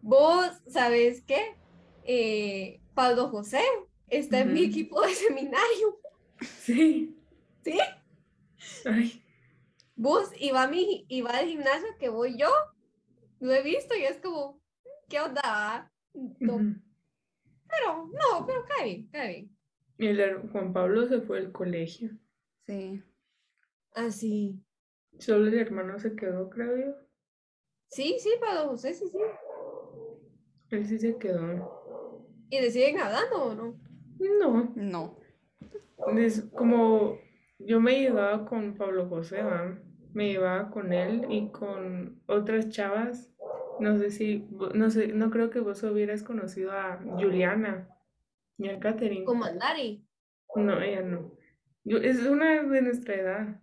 Vos, 0.02 0.52
¿sabes 0.68 1.24
qué? 1.24 1.56
Eh, 2.04 2.82
Pablo 2.94 3.30
José 3.30 3.62
está 4.08 4.42
en 4.42 4.54
mi 4.54 4.64
equipo 4.64 5.02
de 5.02 5.14
seminario. 5.14 6.00
Sí. 6.42 7.18
¿Sí? 7.66 7.78
Ay, 8.86 9.22
Vos 9.98 10.32
iba, 10.40 10.64
a 10.64 10.68
mi, 10.70 11.06
iba 11.10 11.32
al 11.32 11.48
gimnasio 11.48 11.90
que 12.00 12.08
voy 12.08 12.38
yo. 12.38 12.48
Lo 13.42 13.52
he 13.52 13.62
visto 13.62 13.94
y 13.96 14.04
es 14.04 14.18
como, 14.20 14.62
¿qué 15.10 15.20
onda? 15.20 15.92
pero, 16.14 18.08
no, 18.08 18.46
pero 18.46 18.66
cae 18.66 18.86
bien, 18.86 19.10
cae 19.12 19.50
bien. 19.98 20.18
El 20.18 20.50
Juan 20.50 20.72
Pablo 20.72 21.06
se 21.08 21.20
fue 21.20 21.40
al 21.40 21.52
colegio. 21.52 22.12
Sí. 22.66 23.04
Ah, 23.94 24.10
sí. 24.10 24.64
Solo 25.18 25.48
el 25.48 25.60
hermano 25.60 26.00
se 26.00 26.16
quedó, 26.16 26.50
creo 26.50 26.78
yo. 26.78 26.96
Sí, 27.90 28.18
sí, 28.20 28.30
Pablo 28.40 28.70
José, 28.70 28.94
sí, 28.94 29.10
sí. 29.10 29.18
Él 30.72 30.86
sí 30.86 31.00
se 31.00 31.18
quedó. 31.18 31.84
¿Y 32.50 32.62
le 32.62 32.72
siguen 32.72 33.00
hablando 33.00 33.44
o 33.44 33.54
no? 33.56 33.80
No, 34.20 34.74
No. 34.76 35.18
es 36.18 36.42
como 36.56 37.18
yo 37.60 37.80
me 37.82 38.00
llevaba 38.00 38.46
con 38.46 38.76
Pablo 38.76 39.08
José, 39.10 39.44
¿va? 39.44 39.78
Me 40.14 40.30
llevaba 40.30 40.72
con 40.72 40.94
él 40.94 41.26
y 41.30 41.50
con 41.52 42.22
otras 42.26 42.70
chavas. 42.70 43.32
No 43.80 43.98
sé 43.98 44.12
si, 44.12 44.48
no 44.74 44.90
sé, 44.90 45.10
no 45.10 45.30
creo 45.30 45.50
que 45.50 45.60
vos 45.60 45.84
hubieras 45.84 46.24
conocido 46.24 46.72
a 46.72 47.00
Juliana 47.18 47.90
y 48.58 48.70
a 48.70 48.80
Katherine. 48.80 49.26
Con 49.26 49.40
Mandari. 49.40 50.06
No, 50.56 50.82
ella 50.82 51.02
no. 51.02 51.32
Yo, 51.84 51.98
es 51.98 52.26
una 52.26 52.64
de 52.64 52.82
nuestra 52.82 53.16
edad. 53.16 53.62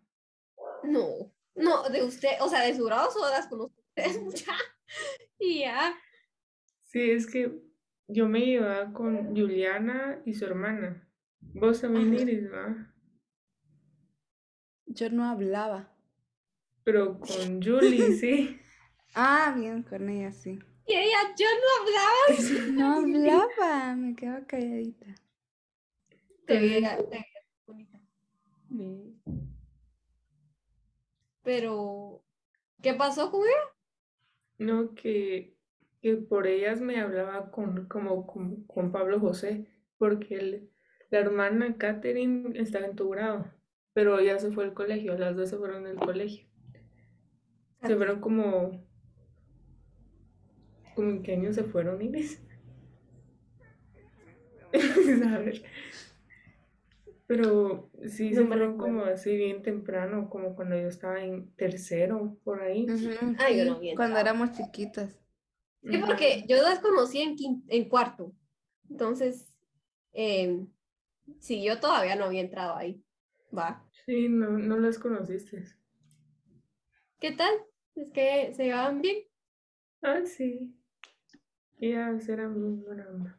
No, 0.84 1.32
no, 1.54 1.88
de 1.88 2.02
usted, 2.04 2.30
o 2.40 2.48
sea, 2.48 2.62
de 2.62 2.74
su 2.74 2.84
grado 2.84 3.10
solo 3.10 3.28
las 3.28 3.46
conozco 3.48 3.74
ustedes 3.88 4.22
mucha. 4.22 4.52
Y 5.38 5.60
ya. 5.60 5.94
Sí, 6.86 7.10
es 7.10 7.26
que 7.26 7.60
yo 8.08 8.28
me 8.28 8.40
llevaba 8.40 8.92
con 8.92 9.36
Juliana 9.36 10.22
y 10.24 10.34
su 10.34 10.44
hermana. 10.44 11.06
Vos 11.40 11.80
también, 11.80 12.14
Ajá. 12.14 12.22
Iris, 12.22 12.52
¿va? 12.52 12.92
Yo 14.86 15.10
no 15.10 15.24
hablaba. 15.24 15.92
Pero 16.84 17.18
con 17.18 17.60
Julie, 17.62 18.12
sí. 18.20 18.60
Ah, 19.14 19.52
bien, 19.56 19.82
con 19.82 20.08
ella 20.08 20.30
sí. 20.30 20.58
Y 20.86 20.94
ella, 20.94 21.34
yo 21.36 21.46
no 21.62 21.68
hablaba. 21.82 22.70
No 22.72 22.94
hablaba, 22.94 23.96
me 23.96 24.14
quedaba 24.14 24.46
calladita. 24.46 25.06
Te 26.46 26.58
veía, 26.60 26.96
te 26.98 27.04
veía 27.04 27.26
bonita. 27.66 28.00
Pero, 31.42 32.22
¿qué 32.80 32.94
pasó 32.94 33.30
con 33.32 33.40
ella? 33.42 33.74
No, 34.58 34.94
que, 34.94 35.55
que 36.06 36.16
por 36.16 36.46
ellas 36.46 36.80
me 36.80 37.00
hablaba 37.00 37.50
con, 37.50 37.86
como 37.88 38.28
con, 38.28 38.62
con 38.68 38.92
Pablo 38.92 39.18
José, 39.18 39.66
porque 39.98 40.36
el- 40.36 40.70
la 41.10 41.18
hermana 41.18 41.76
Katherine 41.78 42.56
estaba 42.60 42.86
en 42.86 42.94
tu 42.94 43.08
grado, 43.10 43.46
pero 43.92 44.16
ella 44.20 44.38
se 44.38 44.52
fue 44.52 44.62
al 44.64 44.72
colegio, 44.72 45.18
las 45.18 45.34
dos 45.34 45.50
se 45.50 45.56
fueron 45.56 45.82
del 45.82 45.96
colegio. 45.96 46.46
Se 47.84 47.96
fueron 47.96 48.20
como, 48.20 48.86
como 50.94 51.10
en 51.10 51.22
qué 51.24 51.32
año 51.32 51.52
se 51.52 51.64
fueron, 51.64 52.00
Iris. 52.00 52.40
A 55.34 55.38
ver. 55.38 55.62
Pero 57.26 57.90
sí 58.06 58.30
No 58.30 58.42
se 58.42 58.46
fueron 58.46 58.78
como 58.78 59.04
así 59.06 59.36
bien 59.36 59.62
temprano, 59.62 60.30
como 60.30 60.54
cuando 60.54 60.76
yo 60.80 60.86
estaba 60.86 61.24
en 61.24 61.50
tercero, 61.56 62.38
por 62.44 62.62
ahí. 62.62 62.86
Ay, 63.38 63.60
sí, 63.64 63.68
no 63.68 63.80
vi 63.80 63.94
cuando 63.96 64.20
éramos 64.20 64.52
chiquitas. 64.52 65.18
Sí, 65.90 65.98
porque 65.98 66.44
yo 66.48 66.56
las 66.62 66.80
conocí 66.80 67.20
en, 67.20 67.36
quin- 67.36 67.64
en 67.68 67.88
cuarto. 67.88 68.34
Entonces, 68.90 69.52
em, 70.12 70.68
sí, 71.38 71.62
yo 71.62 71.78
todavía 71.80 72.16
no 72.16 72.24
había 72.24 72.40
entrado 72.40 72.76
ahí. 72.76 73.02
Va. 73.56 73.84
Sí, 74.04 74.28
no, 74.28 74.50
no 74.50 74.78
las 74.78 74.98
conociste. 74.98 75.64
¿Qué 77.20 77.32
tal? 77.32 77.52
Es 77.94 78.10
que 78.10 78.52
se 78.54 78.64
llevaban 78.64 79.00
bien. 79.00 79.18
Ah, 80.02 80.22
sí. 80.24 80.74
Ellas 81.78 82.28
eran 82.28 82.60
muy 82.60 82.82
buena 82.84 83.08
onda. 83.08 83.38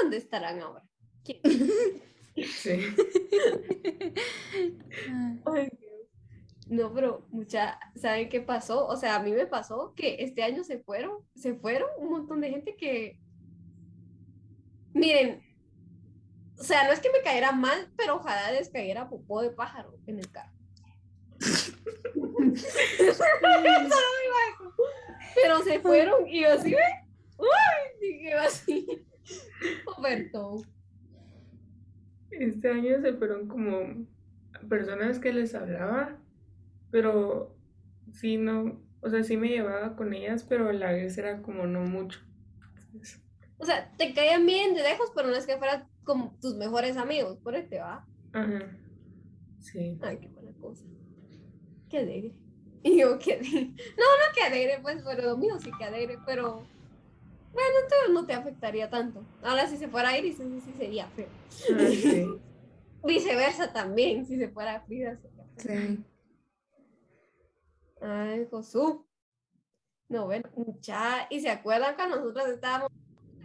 ¿Dónde 0.00 0.16
estarán 0.16 0.60
ahora? 0.60 0.84
¿Quién? 1.24 1.40
Sí. 2.46 2.70
Ay. 5.44 5.68
No, 6.70 6.94
pero 6.94 7.26
mucha, 7.30 7.80
¿saben 7.96 8.28
qué 8.28 8.40
pasó? 8.40 8.86
O 8.86 8.96
sea, 8.96 9.16
a 9.16 9.22
mí 9.24 9.32
me 9.32 9.44
pasó 9.44 9.92
que 9.96 10.18
este 10.20 10.44
año 10.44 10.62
se 10.62 10.78
fueron, 10.78 11.18
se 11.34 11.54
fueron 11.54 11.90
un 11.98 12.10
montón 12.10 12.40
de 12.40 12.50
gente 12.50 12.76
que, 12.76 13.18
miren, 14.94 15.42
o 16.56 16.62
sea, 16.62 16.84
no 16.84 16.92
es 16.92 17.00
que 17.00 17.10
me 17.10 17.22
cayera 17.22 17.50
mal, 17.50 17.92
pero 17.96 18.14
ojalá 18.16 18.52
les 18.52 18.68
cayera 18.68 19.10
popó 19.10 19.42
de 19.42 19.50
pájaro 19.50 19.98
en 20.06 20.20
el 20.20 20.30
carro. 20.30 20.52
Pero 25.34 25.62
se 25.64 25.80
fueron 25.80 26.28
y 26.28 26.42
yo 26.42 26.52
así. 26.52 26.76
Uy, 27.36 27.48
dije 28.00 28.34
así. 28.34 28.86
Roberto. 29.84 30.62
Este 32.30 32.70
año 32.70 33.00
se 33.00 33.12
fueron 33.14 33.48
como 33.48 34.06
personas 34.68 35.18
que 35.18 35.32
les 35.32 35.52
hablaba, 35.56 36.16
pero 36.90 37.56
sí 38.12 38.36
no, 38.36 38.80
o 39.00 39.08
sea, 39.10 39.22
sí 39.22 39.36
me 39.36 39.48
llevaba 39.48 39.96
con 39.96 40.12
ellas, 40.14 40.44
pero 40.44 40.68
a 40.68 40.72
la 40.72 40.92
vez 40.92 41.16
era 41.18 41.42
como 41.42 41.66
no 41.66 41.80
mucho. 41.82 42.20
Entonces, 42.86 43.22
O 43.58 43.64
sea, 43.66 43.92
te 43.96 44.12
caían 44.14 44.46
bien 44.46 44.74
de 44.74 44.82
lejos, 44.82 45.10
pero 45.14 45.28
no 45.28 45.36
es 45.36 45.46
que 45.46 45.56
fueran 45.58 45.88
como 46.04 46.36
tus 46.40 46.56
mejores 46.56 46.96
amigos, 46.96 47.38
por 47.38 47.54
este 47.54 47.78
va. 47.80 48.06
Ajá. 48.32 48.76
Sí. 49.60 49.98
Ay, 50.02 50.18
qué 50.18 50.28
buena 50.28 50.52
cosa. 50.60 50.84
Qué 51.88 51.98
alegre. 51.98 52.34
Y 52.82 52.98
yo 52.98 53.18
qué 53.18 53.34
alegre. 53.34 53.66
No, 53.66 54.04
no 54.04 54.34
qué 54.34 54.42
alegre, 54.42 54.78
pues, 54.80 55.02
pero 55.04 55.22
lo 55.22 55.36
mío 55.36 55.58
sí 55.60 55.70
que 55.76 55.84
alegre, 55.84 56.16
pero 56.24 56.66
Bueno, 57.52 57.74
entonces 57.82 58.10
no 58.14 58.24
te 58.26 58.32
afectaría 58.32 58.88
tanto. 58.88 59.22
Ahora 59.42 59.66
si 59.66 59.76
se 59.76 59.88
fuera 59.88 60.16
Iris, 60.16 60.38
sí, 60.38 60.44
sí 60.64 60.72
sería 60.78 61.06
feo. 61.08 61.28
Ah, 61.74 61.86
sí. 61.90 62.26
Viceversa 63.06 63.72
también, 63.72 64.24
si 64.26 64.38
se 64.38 64.48
fuera 64.48 64.80
Frida. 64.82 65.18
sería 65.18 65.44
feo. 65.56 65.96
Sí. 65.96 66.04
Ay, 68.00 68.46
Josu. 68.50 69.06
No, 70.08 70.26
bueno, 70.26 70.48
mucha. 70.56 71.26
Y 71.30 71.40
se 71.40 71.50
acuerdan 71.50 71.94
cuando 71.94 72.16
nosotros 72.16 72.48
estábamos. 72.48 72.90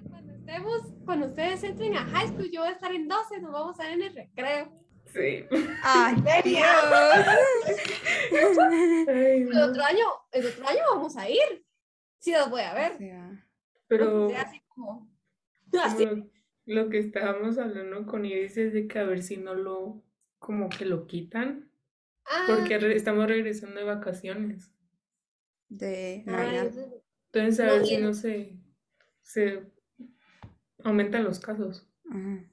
Cuando 0.10 0.34
estemos, 0.34 0.82
cuando 1.06 1.28
ustedes 1.28 1.64
entren 1.64 1.96
a 1.96 2.06
high 2.06 2.28
school, 2.30 2.50
yo 2.52 2.62
voy 2.62 2.70
a 2.70 2.74
estar 2.74 2.94
en 2.94 3.08
12, 3.08 3.42
nos 3.42 3.52
vamos 3.52 3.80
a 3.80 3.84
ver 3.84 3.94
en 3.94 4.02
el 4.04 4.16
recreo. 4.16 4.72
Sí. 5.14 5.46
Ay, 5.84 6.16
Dios. 6.44 6.64
Ay, 9.08 9.42
El 9.44 9.62
otro 9.62 9.84
año, 9.84 10.06
el 10.32 10.46
otro 10.48 10.68
año 10.68 10.80
vamos 10.92 11.16
a 11.18 11.30
ir. 11.30 11.66
Sí, 12.20 12.32
los 12.32 12.50
voy 12.50 12.62
a 12.62 12.74
ver. 12.74 12.94
O 12.94 12.98
sea, 12.98 13.48
Pero 13.88 14.26
O 14.26 14.30
sea, 14.30 14.42
así 14.42 14.62
como 14.68 15.10
Así. 15.84 16.06
lo, 16.06 16.28
lo 16.66 16.90
que 16.90 17.00
estábamos 17.00 17.58
hablando 17.58 18.06
con 18.06 18.26
Iris 18.26 18.58
es 18.58 18.74
de 18.74 18.88
que 18.88 19.00
a 19.00 19.04
ver 19.04 19.22
si 19.22 19.38
no 19.38 19.54
lo, 19.54 20.04
como 20.40 20.70
que 20.70 20.86
lo 20.86 21.06
quitan, 21.06 21.70
Ah, 22.28 22.46
porque 22.48 22.78
re- 22.80 22.96
estamos 22.96 23.28
regresando 23.28 23.80
de 23.80 23.86
vacaciones. 23.86 24.72
de 25.70 26.24
Navidad. 26.26 26.72
Entonces 27.32 27.60
a 27.60 27.66
No, 27.68 27.74
ver 27.74 27.86
si 27.86 27.98
no 27.98 28.14
se, 28.14 28.58
se 29.24 29.72
aumentan 30.84 31.24
los 31.24 31.40
casos. 31.40 31.88
Ajá. 32.10 32.44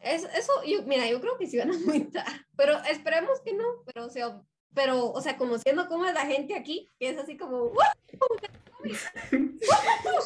Es- 0.00 0.24
eso, 0.36 0.52
yo, 0.66 0.82
mira, 0.84 1.08
yo 1.08 1.20
creo 1.20 1.38
que 1.38 1.46
sí 1.46 1.58
van 1.58 1.70
a 1.70 1.74
aumentar, 1.74 2.24
pero 2.56 2.78
esperemos 2.90 3.40
que 3.40 3.54
no, 3.54 3.64
pero 3.86 4.06
o 4.06 4.10
sea, 4.10 4.42
pero, 4.74 5.10
o 5.12 5.20
sea, 5.20 5.36
conociendo 5.38 5.86
cómo 5.88 6.04
es 6.04 6.12
la 6.14 6.26
gente 6.26 6.54
aquí, 6.56 6.92
que 6.98 7.10
es 7.10 7.18
así 7.18 7.36
como. 7.36 7.72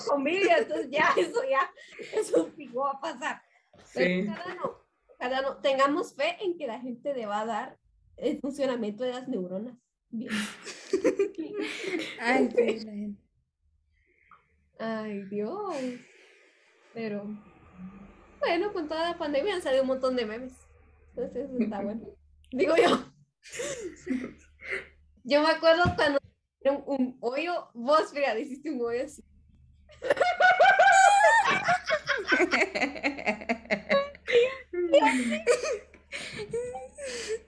Familia, 0.09 0.59
entonces 0.59 0.89
ya, 0.91 1.11
eso 1.17 1.43
ya, 1.49 1.71
eso 2.19 2.51
fijo 2.57 2.81
va 2.81 2.93
a 2.93 3.01
pasar. 3.01 3.43
Pero 3.95 4.07
Sí. 4.25 4.29
ojalá 4.29 4.55
no, 4.55 4.79
ojalá 5.19 5.43
no, 5.43 5.57
tengamos 5.59 6.15
fe 6.15 6.37
en 6.41 6.57
que 6.57 6.67
la 6.67 6.81
gente 6.81 7.15
le 7.15 7.27
va 7.27 7.41
a 7.41 7.47
dar 7.47 7.79
el 8.19 8.41
funcionamiento 8.41 9.05
de 9.05 9.13
las 9.13 9.29
neuronas. 9.29 9.77
Bien. 10.11 10.31
Ay, 12.21 12.51
gente. 12.51 13.15
Ay, 14.79 15.23
Dios. 15.25 15.75
Pero, 16.95 17.25
bueno, 18.39 18.73
con 18.73 18.89
toda 18.89 19.11
la 19.11 19.19
pandemia 19.19 19.55
han 19.55 19.63
salido 19.63 19.83
un 19.83 19.89
montón 19.89 20.17
de 20.17 20.27
memes. 20.27 20.55
Entonces, 21.11 21.51
está 21.59 21.81
bueno. 21.83 22.07
Digo 22.51 22.75
yo. 22.77 23.13
Yo 25.25 25.43
me 25.43 25.51
acuerdo 25.51 25.85
cuando 25.97 26.19
un 26.87 27.17
hoyo, 27.21 27.69
vos, 27.75 28.13
fíjate, 28.13 28.41
hiciste 28.41 28.71
un 28.71 28.81
hoyo 28.83 29.05
así. 29.05 29.23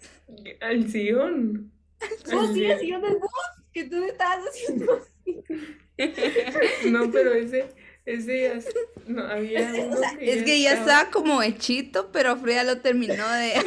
Al 0.61 0.91
sillón. 0.91 1.73
Al 2.01 2.47
sí 2.49 2.55
sillón. 2.55 2.73
haciendo 2.77 3.07
el 3.09 3.15
bus, 3.17 3.31
que 3.73 3.85
tú 3.85 4.03
estabas 4.05 4.45
haciendo 4.49 4.93
así. 5.01 6.91
No, 6.91 7.11
pero 7.11 7.35
ese, 7.35 7.73
ese 8.07 8.43
ya, 8.43 8.59
no, 9.07 9.23
había 9.25 9.71
O 9.73 9.87
uno 9.89 9.97
sea, 9.99 10.17
que 10.19 10.33
Es 10.33 10.43
que 10.45 10.63
ya 10.63 10.73
estaba 10.75 11.11
como 11.11 11.43
hechito, 11.43 12.11
pero 12.11 12.37
Frida 12.37 12.65
lo 12.65 12.81
terminó 12.81 13.29
de. 13.31 13.53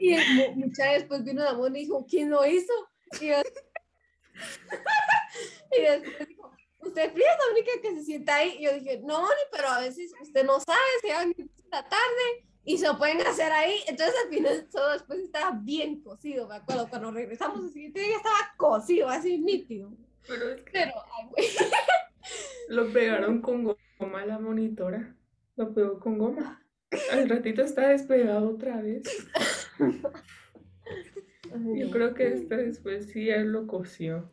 Y 0.00 0.14
el 0.14 0.34
mu- 0.34 0.54
mucha 0.66 0.86
después 0.90 1.22
vino 1.22 1.44
la 1.44 1.54
mona 1.54 1.78
y 1.78 1.82
dijo, 1.82 2.04
¿quién 2.10 2.28
lo 2.28 2.44
hizo? 2.44 2.72
Y, 3.20 3.28
yo- 3.28 3.36
y 5.76 5.80
después 5.80 6.28
dijo, 6.28 6.50
usted 6.80 7.12
Frida 7.12 7.26
es 7.30 7.38
la 7.38 7.52
única 7.52 7.70
que 7.80 7.94
se 7.94 8.02
sienta 8.04 8.34
ahí. 8.36 8.56
Y 8.58 8.64
yo 8.64 8.74
dije, 8.74 9.00
no, 9.04 9.24
pero 9.52 9.68
a 9.68 9.78
veces 9.80 10.12
usted 10.20 10.44
no 10.44 10.58
sabe, 10.58 10.80
se 11.02 11.12
van 11.12 11.32
la 11.70 11.88
tarde 11.88 12.46
y 12.64 12.78
se 12.78 12.86
lo 12.86 12.98
pueden 12.98 13.20
hacer 13.26 13.50
ahí. 13.52 13.76
Entonces 13.88 14.14
al 14.24 14.30
final 14.30 14.68
todo 14.70 14.92
después 14.92 15.18
estaba 15.20 15.58
bien 15.62 16.00
cocido, 16.02 16.48
me 16.48 16.56
acuerdo. 16.56 16.88
Cuando 16.88 17.10
regresamos 17.10 17.64
el 17.64 17.70
siguiente 17.72 18.00
día 18.00 18.16
estaba 18.16 18.36
cocido, 18.56 19.08
así 19.08 19.38
nítido. 19.38 19.92
Pero 20.28 20.50
es 20.50 20.62
que 20.62 20.70
Pero, 20.72 20.92
ay, 21.18 21.26
güey. 21.30 21.46
lo 22.68 22.92
pegaron 22.92 23.40
con 23.40 23.64
goma 23.98 24.24
la 24.26 24.38
monitora. 24.38 25.16
Lo 25.56 25.74
pegó 25.74 25.98
con 25.98 26.18
goma. 26.18 26.64
Al 27.10 27.28
ratito 27.28 27.62
está 27.62 27.88
despegado 27.88 28.50
otra 28.50 28.80
vez. 28.80 29.02
Yo 31.76 31.90
creo 31.90 32.14
que 32.14 32.28
esta 32.28 32.56
después 32.56 33.10
sí 33.10 33.28
él 33.28 33.52
lo 33.52 33.66
cosió. 33.66 34.32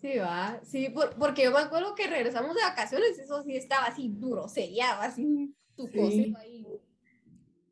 Sí, 0.00 0.18
va. 0.18 0.60
Sí, 0.62 0.88
por- 0.90 1.14
porque 1.16 1.44
yo 1.44 1.52
me 1.52 1.58
acuerdo 1.60 1.94
que 1.94 2.06
regresamos 2.06 2.54
de 2.54 2.62
vacaciones, 2.62 3.18
eso 3.18 3.42
sí 3.42 3.56
estaba 3.56 3.86
así 3.86 4.08
duro, 4.10 4.48
sellado, 4.48 5.02
así 5.02 5.54
tu 5.76 5.86
Sí. 5.86 6.34
ahí. 6.38 6.66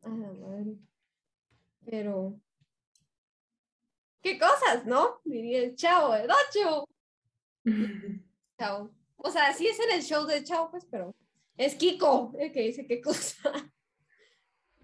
A 0.03 0.09
la 0.09 0.33
madre. 0.33 0.77
Pero. 1.85 2.41
¿Qué 4.21 4.39
cosas, 4.39 4.87
no? 4.87 5.21
Diría 5.25 5.63
el 5.63 5.75
chavo 5.75 6.13
del 6.13 6.31
ocho. 6.31 6.89
Chavo. 8.59 8.91
O 9.17 9.31
sea, 9.31 9.53
sí 9.53 9.67
es 9.67 9.79
en 9.81 9.93
el 9.93 10.03
show 10.03 10.27
del 10.27 10.45
chavo, 10.45 10.71
pues, 10.71 10.85
pero 10.85 11.15
es 11.57 11.75
Kiko 11.75 12.33
el 12.39 12.53
que 12.53 12.63
dice 12.63 12.87
qué 12.87 13.01
cosa. 13.01 13.39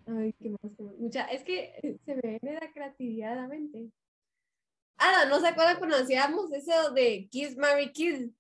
Ay, 0.07 0.33
qué 0.35 0.51
más, 0.51 0.73
qué 0.77 0.83
más. 0.83 0.95
Mucha, 0.97 1.25
es 1.27 1.43
que 1.43 1.75
eh, 1.83 1.99
se 2.05 2.15
me 2.15 2.39
viene 2.41 2.59
la 2.61 2.73
creatividad 2.73 3.33
a 3.33 3.43
la 3.43 3.49
mente. 3.49 3.91
Ah, 4.97 5.25
no, 5.25 5.31
¿no 5.31 5.41
se 5.41 5.49
acuerdan 5.49 5.79
cuando 5.79 5.97
hacíamos 5.97 6.53
eso 6.53 6.91
de 6.93 7.29
Kiss, 7.31 7.57
Mary, 7.57 7.93
Kill? 7.93 8.35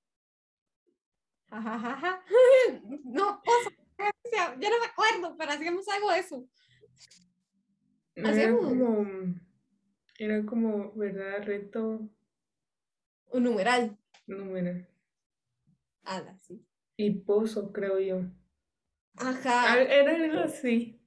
Ja, 1.50 1.62
ja, 1.62 1.78
ja, 1.78 1.96
ja. 1.96 2.24
No, 3.04 3.40
cosa, 3.42 3.70
o 3.98 4.28
sea, 4.28 4.56
ya 4.58 4.70
no 4.70 4.78
me 4.78 4.86
acuerdo, 4.86 5.36
pero 5.36 5.52
hacíamos 5.52 5.86
algo 5.88 6.10
de 6.10 6.18
eso. 6.18 6.44
Era 8.14 8.56
como, 8.56 9.06
era 10.18 10.44
como, 10.44 10.92
¿verdad? 10.94 11.42
Reto 11.44 12.08
Un 13.30 13.42
numeral. 13.44 13.96
número. 14.26 14.86
Ah, 16.04 16.34
sí. 16.40 16.64
Y 16.96 17.10
pozo, 17.20 17.72
creo 17.72 18.00
yo. 18.00 18.22
Ajá. 19.16 19.72
Ah, 19.74 19.80
Era 19.82 20.14
algo 20.16 20.40
así. 20.40 21.00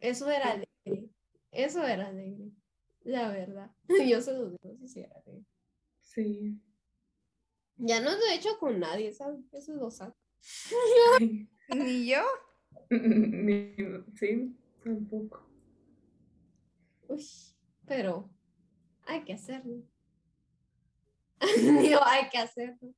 Eso 0.00 0.30
era 0.30 0.52
alegre. 0.52 1.10
Eso 1.50 1.84
era 1.84 2.06
alegre. 2.08 2.50
La 3.02 3.30
verdad. 3.30 3.70
Yo 4.08 4.20
se 4.20 4.32
los 4.32 4.52
digo, 4.52 4.86
sí 4.86 5.00
era 5.00 5.16
alegre. 5.16 5.44
Sí. 6.00 6.60
Ya 7.76 8.00
no 8.00 8.10
lo 8.10 8.24
he 8.26 8.34
hecho 8.36 8.58
con 8.58 8.78
nadie, 8.80 9.12
¿sabes? 9.12 9.40
Eso 9.52 9.74
lo 9.74 9.90
saco. 9.90 10.16
Ni 11.74 12.08
yo. 12.08 12.22
Sí, 14.14 14.56
tampoco. 14.82 15.46
Uy, 17.08 17.24
pero 17.86 18.28
hay 19.06 19.24
que 19.24 19.34
hacerlo. 19.34 19.82
Digo, 21.80 22.00
hay 22.04 22.28
que 22.30 22.38
hacerlo. 22.38 22.94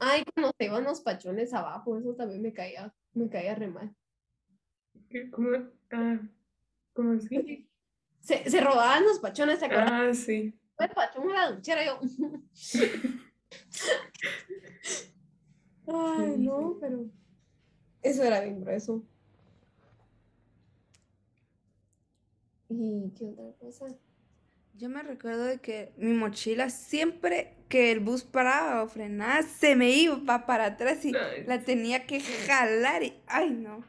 Ay, 0.00 0.24
cuando 0.34 0.52
se 0.58 0.64
iban 0.64 0.84
los 0.84 1.00
pachones 1.00 1.54
abajo, 1.54 1.96
eso 1.96 2.14
también 2.14 2.42
me 2.42 2.52
caía, 2.52 2.92
me 3.14 3.28
caía 3.28 3.54
re 3.54 3.68
mal. 3.68 3.94
¿Cómo? 5.30 5.48
Ah, 5.92 6.18
¿cómo 6.92 7.12
así? 7.12 7.68
Se, 8.20 8.50
se 8.50 8.60
robaban 8.60 9.04
los 9.04 9.20
pachones, 9.20 9.58
¿se 9.58 9.66
acuerdan? 9.66 10.08
Ah, 10.08 10.14
sí. 10.14 10.58
El 10.78 10.90
pachón 10.90 11.30
era 11.30 11.50
duchera, 11.52 11.84
yo. 11.84 12.00
Ay, 15.86 16.38
no, 16.38 16.78
pero 16.80 17.10
eso 18.02 18.24
era 18.24 18.40
bien 18.40 18.60
grueso. 18.60 19.02
¿Y 22.68 23.10
qué 23.16 23.26
otra 23.26 23.52
cosa? 23.60 23.86
Yo 24.74 24.88
me 24.88 25.02
recuerdo 25.02 25.44
de 25.44 25.60
que 25.60 25.92
mi 25.96 26.12
mochila 26.12 26.70
siempre 26.70 27.56
que 27.68 27.92
el 27.92 28.00
bus 28.00 28.24
paraba 28.24 28.82
o 28.82 28.88
frenaba, 28.88 29.42
se 29.42 29.76
me 29.76 29.90
iba 29.90 30.46
para 30.46 30.66
atrás 30.66 31.04
y 31.04 31.12
la 31.12 31.62
tenía 31.64 32.06
que 32.06 32.20
jalar 32.20 33.02
y, 33.02 33.14
ay 33.26 33.50
no. 33.50 33.84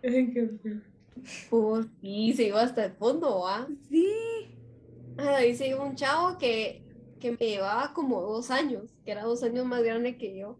Pues 1.49 1.88
sí, 2.02 2.34
se 2.34 2.43
iba 2.47 2.62
hasta 2.62 2.86
el 2.86 2.93
fondo, 2.93 3.47
¿ah? 3.47 3.67
Sí. 3.89 4.08
Ahí 5.17 5.56
se 5.56 5.67
iba 5.69 5.84
un 5.84 5.95
chavo 5.95 6.38
que, 6.38 6.84
que 7.19 7.32
me 7.32 7.38
llevaba 7.45 7.93
como 7.93 8.21
dos 8.21 8.52
años, 8.52 8.91
que 9.06 9.12
era 9.12 9.23
dos 9.23 9.43
años 9.43 9.65
más 9.65 9.84
grande 9.84 10.17
que 10.17 10.38
yo. 10.38 10.58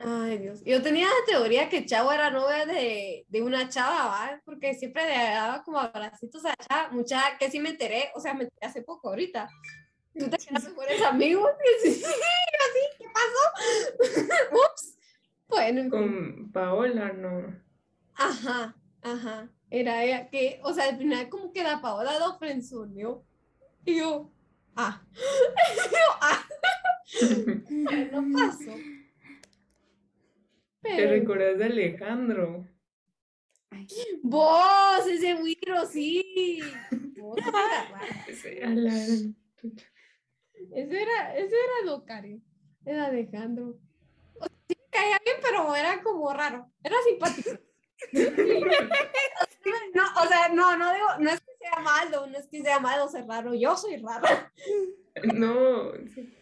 Ay, 0.00 0.38
Dios. 0.38 0.62
Yo 0.64 0.80
tenía 0.82 1.06
la 1.06 1.26
teoría 1.26 1.68
que 1.68 1.84
chavo 1.84 2.12
era 2.12 2.30
novia 2.30 2.66
de, 2.66 3.26
de 3.28 3.42
una 3.42 3.68
chava, 3.68 4.06
¿va? 4.06 4.42
Porque 4.44 4.74
siempre 4.74 5.04
le 5.06 5.14
daba 5.14 5.62
como 5.64 5.78
abracitos 5.78 6.44
a 6.44 6.54
chava. 6.56 6.90
Mucha, 6.90 7.36
que 7.38 7.50
sí 7.50 7.58
me 7.58 7.70
enteré, 7.70 8.10
o 8.14 8.20
sea, 8.20 8.34
me 8.34 8.44
enteré 8.44 8.66
hace 8.66 8.82
poco 8.82 9.08
ahorita. 9.08 9.48
Tú 10.18 10.28
te 10.28 10.36
quedas 10.36 10.64
mejores 10.64 11.02
amigos. 11.02 11.50
Y 11.84 11.88
así, 11.88 12.04
así, 12.04 12.80
¿qué 12.98 13.04
pasó? 13.14 14.34
Ups. 14.52 14.98
Bueno. 15.48 15.90
Con 15.90 16.50
Paola, 16.52 17.12
no. 17.12 17.56
Ajá, 18.14 18.76
ajá. 19.02 19.48
Era 19.70 20.04
ella 20.04 20.28
que, 20.28 20.60
o 20.64 20.72
sea, 20.72 20.88
al 20.88 20.98
final 20.98 21.28
como 21.28 21.52
que 21.52 21.62
la 21.62 21.80
Paola 21.80 22.18
lo 22.18 22.38
frenzoneó. 22.38 23.24
Y 23.84 23.98
yo, 23.98 24.30
ah. 24.76 25.02
yo, 25.14 25.98
ah. 26.20 26.44
no 28.12 28.38
pasó. 28.38 28.72
¿Te 30.82 31.06
recuerdas 31.06 31.58
de 31.58 31.64
Alejandro? 31.64 32.66
Vos, 34.22 35.06
ese 35.06 35.34
Wiro, 35.34 35.86
sí. 35.86 36.60
Vos, 37.16 37.36
ese 38.28 38.58
era 38.58 38.66
raro. 38.68 38.84
Ese, 40.72 40.86
la 40.86 41.00
era, 41.02 41.36
ese 41.36 41.54
era 41.54 41.88
Alejandro. 43.06 43.78
O 44.34 44.44
sea, 44.46 44.56
sí 44.68 44.76
caía 44.90 45.20
bien, 45.24 45.36
pero 45.42 45.74
era 45.74 46.02
como 46.02 46.32
raro. 46.32 46.70
Era 46.82 46.96
simpático. 47.08 47.50
No, 49.92 50.02
o 50.22 50.26
sea, 50.26 50.48
no, 50.48 50.76
no 50.76 50.92
digo, 50.94 51.06
no 51.18 51.30
es 51.30 51.40
que 51.40 51.52
sea 51.58 51.80
malo, 51.80 52.26
no 52.26 52.38
es 52.38 52.46
que 52.46 52.62
sea 52.62 52.78
malo 52.78 53.08
ser 53.08 53.26
raro. 53.26 53.54
Yo 53.54 53.76
soy 53.76 53.96
rara. 53.96 54.52
No, 55.34 55.92
sí, 56.14 56.32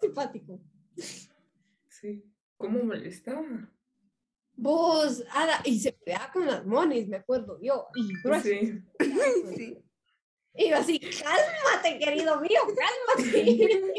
Simpático. 0.00 0.60
sí. 1.88 2.24
¿Cómo 2.56 2.82
molestaba? 2.82 3.70
Vos, 4.54 5.22
Ada, 5.30 5.60
y 5.64 5.78
se 5.78 5.92
peleaba 5.92 6.32
con 6.32 6.46
las 6.46 6.64
monis, 6.64 7.06
me 7.08 7.18
acuerdo 7.18 7.58
yo. 7.60 7.86
Y. 7.94 8.08
Sí. 8.42 8.82
Sí. 9.56 9.82
Y 10.58 10.70
yo 10.70 10.76
así, 10.76 10.98
cálmate, 10.98 11.98
querido 11.98 12.40
mío, 12.40 12.60
cálmate. 12.66 13.92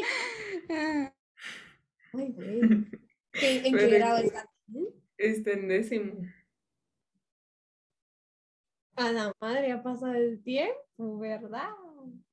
Ay, 2.12 2.32
güey. 2.32 2.60
¿En, 2.60 3.66
en 3.66 3.76
qué 3.76 3.86
grado 3.90 4.18
está? 4.18 4.50
Está 5.16 5.52
en 5.52 5.68
décimo. 5.68 6.14
A 8.96 9.12
la 9.12 9.32
madre 9.40 9.70
ha 9.70 9.80
pasado 9.80 10.14
el 10.14 10.42
tiempo, 10.42 11.18
¿verdad? 11.20 11.70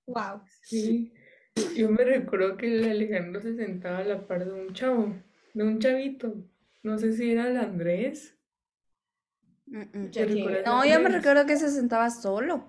Wow. 0.07 0.41
Sí. 0.63 1.13
Yo 1.75 1.91
me 1.91 2.03
recuerdo 2.03 2.57
que 2.57 2.65
el 2.65 2.89
Alejandro 2.89 3.39
se 3.41 3.55
sentaba 3.55 3.99
a 3.99 4.03
la 4.03 4.27
par 4.27 4.45
de 4.45 4.51
un 4.51 4.73
chavo, 4.73 5.13
de 5.55 5.63
un 5.63 5.79
chavito. 5.79 6.35
No 6.83 6.99
sé 6.99 7.13
si 7.13 7.31
era 7.31 7.47
el 7.47 7.57
Andrés. 7.57 8.37
mm, 9.65 9.79
mm. 9.79 10.11
¿Te 10.11 10.25
recuerdas 10.25 10.63
de 10.63 10.69
No, 10.69 10.85
yo 10.85 10.99
me 10.99 11.09
recuerdo 11.09 11.45
que 11.47 11.57
se 11.57 11.71
sentaba 11.71 12.11
solo. 12.11 12.65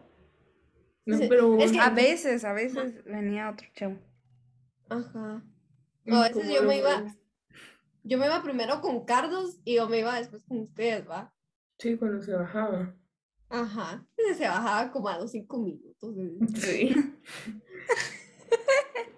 No, 1.05 1.19
pero 1.29 1.59
es 1.59 1.73
que- 1.73 1.81
A 1.81 1.91
veces, 1.91 2.45
a 2.45 2.53
veces 2.53 3.05
venía 3.05 3.51
otro 3.51 3.67
chavo. 3.75 3.99
Ajá. 4.89 5.43
No, 6.05 6.17
a 6.17 6.29
veces 6.29 6.43
¿cómo 6.45 6.55
yo 6.55 6.63
me 6.63 6.79
iba- 6.79 7.15
Yo 8.05 8.19
me 8.19 8.27
iba 8.27 8.43
primero 8.43 8.81
con 8.81 9.05
Cardos 9.05 9.59
y 9.65 9.75
yo 9.77 9.89
me 9.89 9.99
iba 9.99 10.17
después 10.17 10.45
con 10.45 10.61
ustedes, 10.61 11.09
¿va? 11.09 11.35
Sí, 11.79 11.97
cuando 11.97 12.23
se 12.23 12.33
bajaba. 12.33 12.95
Ajá. 13.49 14.07
Entonces 14.17 14.39
se 14.39 14.49
bajaba 14.49 14.93
como 14.93 15.09
a 15.09 15.19
los 15.19 15.33
cinco 15.33 15.59
minutos. 15.59 16.15
Sí. 16.55 16.95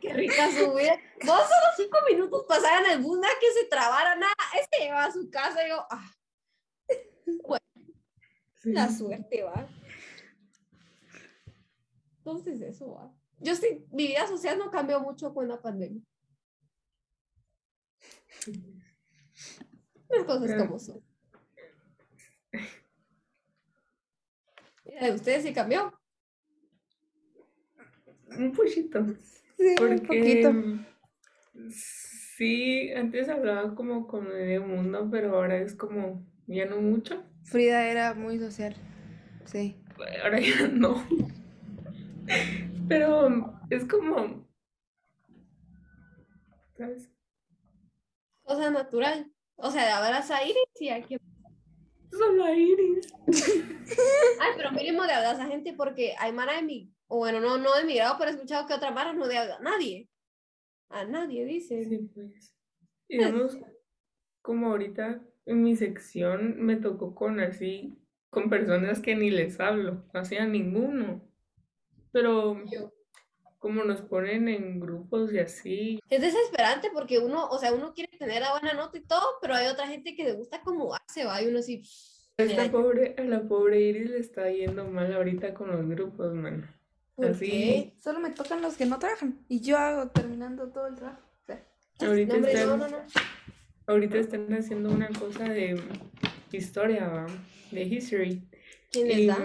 Qué 0.09 0.15
rica 0.15 0.51
su 0.51 0.73
vida. 0.75 0.99
Vos 1.27 1.41
solo 1.41 1.67
cinco 1.77 1.99
minutos 2.09 2.47
pasar 2.49 2.85
en 2.85 2.93
el 2.93 3.03
bus, 3.03 3.19
nada 3.19 3.35
que 3.39 3.53
se 3.53 3.67
trabara, 3.67 4.17
nada. 4.17 4.35
Este 4.59 4.79
llegaba 4.79 5.05
a 5.05 5.13
su 5.13 5.29
casa 5.31 5.67
y 5.67 5.69
yo, 5.69 5.87
ah, 5.91 6.15
sí. 8.57 8.73
la 8.73 8.89
suerte, 8.91 9.43
va. 9.43 9.69
Entonces 12.19 12.61
eso, 12.63 12.95
va. 12.95 13.15
Yo 13.41 13.55
sí, 13.55 13.87
mi 13.91 14.07
vida 14.07 14.27
social 14.27 14.59
no 14.59 14.71
cambió 14.71 14.99
mucho 15.01 15.35
con 15.35 15.47
la 15.47 15.61
pandemia. 15.61 16.03
Las 20.09 20.25
cosas 20.25 20.63
como 20.63 20.79
son. 20.79 21.05
¿Y 24.85 24.95
la 24.95 25.07
de 25.09 25.13
ustedes 25.13 25.43
sí 25.43 25.53
cambió? 25.53 25.93
Un 28.31 28.53
poquito. 28.53 29.05
Sí, 29.59 29.75
Porque 29.77 29.95
un 29.95 30.07
poquito. 30.07 30.53
mm, 30.53 30.87
sí, 31.71 32.93
antes 32.93 33.29
hablaba 33.29 33.75
como 33.75 34.07
con 34.07 34.29
medio 34.29 34.63
mundo, 34.65 35.09
pero 35.11 35.35
ahora 35.37 35.59
es 35.59 35.75
como 35.75 36.25
ya 36.47 36.65
no 36.67 36.81
mucho. 36.81 37.23
Frida 37.45 37.87
era 37.91 38.15
muy 38.15 38.39
social. 38.39 38.77
Sí. 39.45 39.77
Ahora 40.23 40.39
ya 40.41 40.69
no. 40.73 41.05
Pero 42.89 43.59
es 43.71 43.85
como, 43.85 44.47
¿sabes? 46.77 47.11
Cosa 48.43 48.71
natural. 48.71 49.31
O 49.57 49.71
sea, 49.71 49.85
de 49.85 49.91
hablas 49.91 50.31
a 50.31 50.45
Iris 50.45 50.57
y 50.81 50.89
hay 50.89 51.03
que... 51.03 51.21
Solo 52.11 52.45
a 52.45 52.55
Iris. 52.55 53.13
Ay, 54.41 54.53
pero 54.57 54.71
mínimo 54.73 55.03
de 55.05 55.13
hablas 55.13 55.41
a 55.41 55.47
gente 55.47 55.75
porque 55.77 56.15
hay 56.19 56.33
mara 56.33 56.55
de 56.57 56.63
mi... 56.63 56.95
O 57.09 57.17
bueno, 57.19 57.41
no, 57.41 57.57
no 57.57 57.75
de 57.75 57.85
mi 57.85 57.95
grado, 57.95 58.17
pero 58.19 58.31
he 58.31 58.35
escuchado 58.35 58.67
que 58.67 58.75
otra 58.75 58.91
mara 58.91 59.15
no 59.15 59.27
de 59.27 59.39
a 59.39 59.59
nadie. 59.61 60.09
A 60.91 61.05
nadie, 61.05 61.45
dice. 61.45 61.85
Sí, 61.85 61.99
pues. 62.15 62.55
Y 63.09 63.17
digamos, 63.17 63.59
como 64.43 64.69
ahorita 64.69 65.23
en 65.47 65.63
mi 65.63 65.75
sección 65.77 66.61
me 66.61 66.77
tocó 66.77 67.15
con 67.15 67.41
así, 67.41 67.99
con 68.29 68.51
personas 68.51 69.01
que 69.01 69.17
ni 69.17 69.31
les 69.31 69.59
hablo, 69.59 70.05
así 70.13 70.37
a 70.37 70.47
ninguno. 70.47 71.23
Pero 72.13 72.63
Yo. 72.67 72.93
como 73.59 73.85
nos 73.85 74.03
ponen 74.03 74.49
en 74.49 74.79
grupos 74.79 75.33
y 75.33 75.39
así, 75.39 76.01
Es 76.11 76.21
desesperante 76.21 76.91
porque 76.93 77.19
uno, 77.19 77.49
o 77.49 77.59
sea, 77.59 77.73
uno 77.73 77.95
quiere 77.95 78.17
tener 78.19 78.43
la 78.43 78.53
buena 78.53 78.75
nota 78.75 78.99
y 78.99 79.03
todo, 79.03 79.39
pero 79.41 79.55
hay 79.55 79.69
otra 79.69 79.87
gente 79.87 80.15
que 80.15 80.25
le 80.25 80.33
gusta 80.35 80.59
acomodarse, 80.59 81.25
va, 81.25 81.43
y 81.43 81.47
uno 81.47 81.61
así... 81.61 81.83
esta 82.37 82.71
pobre, 82.71 83.15
a 83.17 83.23
la 83.23 83.49
pobre 83.49 83.81
Iris 83.81 84.11
le 84.11 84.19
está 84.19 84.51
yendo 84.51 84.87
mal 84.87 85.15
ahorita 85.15 85.55
con 85.55 85.71
los 85.71 85.89
grupos, 85.89 86.35
mano. 86.35 86.67
¿Por 87.21 87.39
qué? 87.43 87.95
Solo 87.99 88.21
me 88.21 88.31
tocan 88.31 88.63
los 88.63 88.77
que 88.77 88.87
no 88.87 88.99
trabajan. 88.99 89.45
Y 89.49 89.61
yo 89.61 89.79
hago 89.79 90.11
terminando 90.11 90.71
todo 90.73 90.87
el 90.89 90.95
trabajo. 90.97 91.23
O 91.43 91.47
sea, 91.47 91.65
Ahorita 92.01 92.35
No, 92.35 92.37
hombre, 92.37 92.55
no, 92.65 92.77
están, 92.77 92.79
no, 92.79 92.89
no. 92.89 92.99
ahorita 93.87 94.19
están 94.19 94.53
haciendo 94.55 94.91
una 94.91 95.09
cosa 95.11 95.49
de 95.49 95.81
historia, 96.53 97.09
¿va? 97.09 97.27
de 97.71 97.83
history. 97.83 98.49
¿Quién 98.91 99.09
les 99.09 99.19
Y, 99.19 99.27
da? 99.27 99.37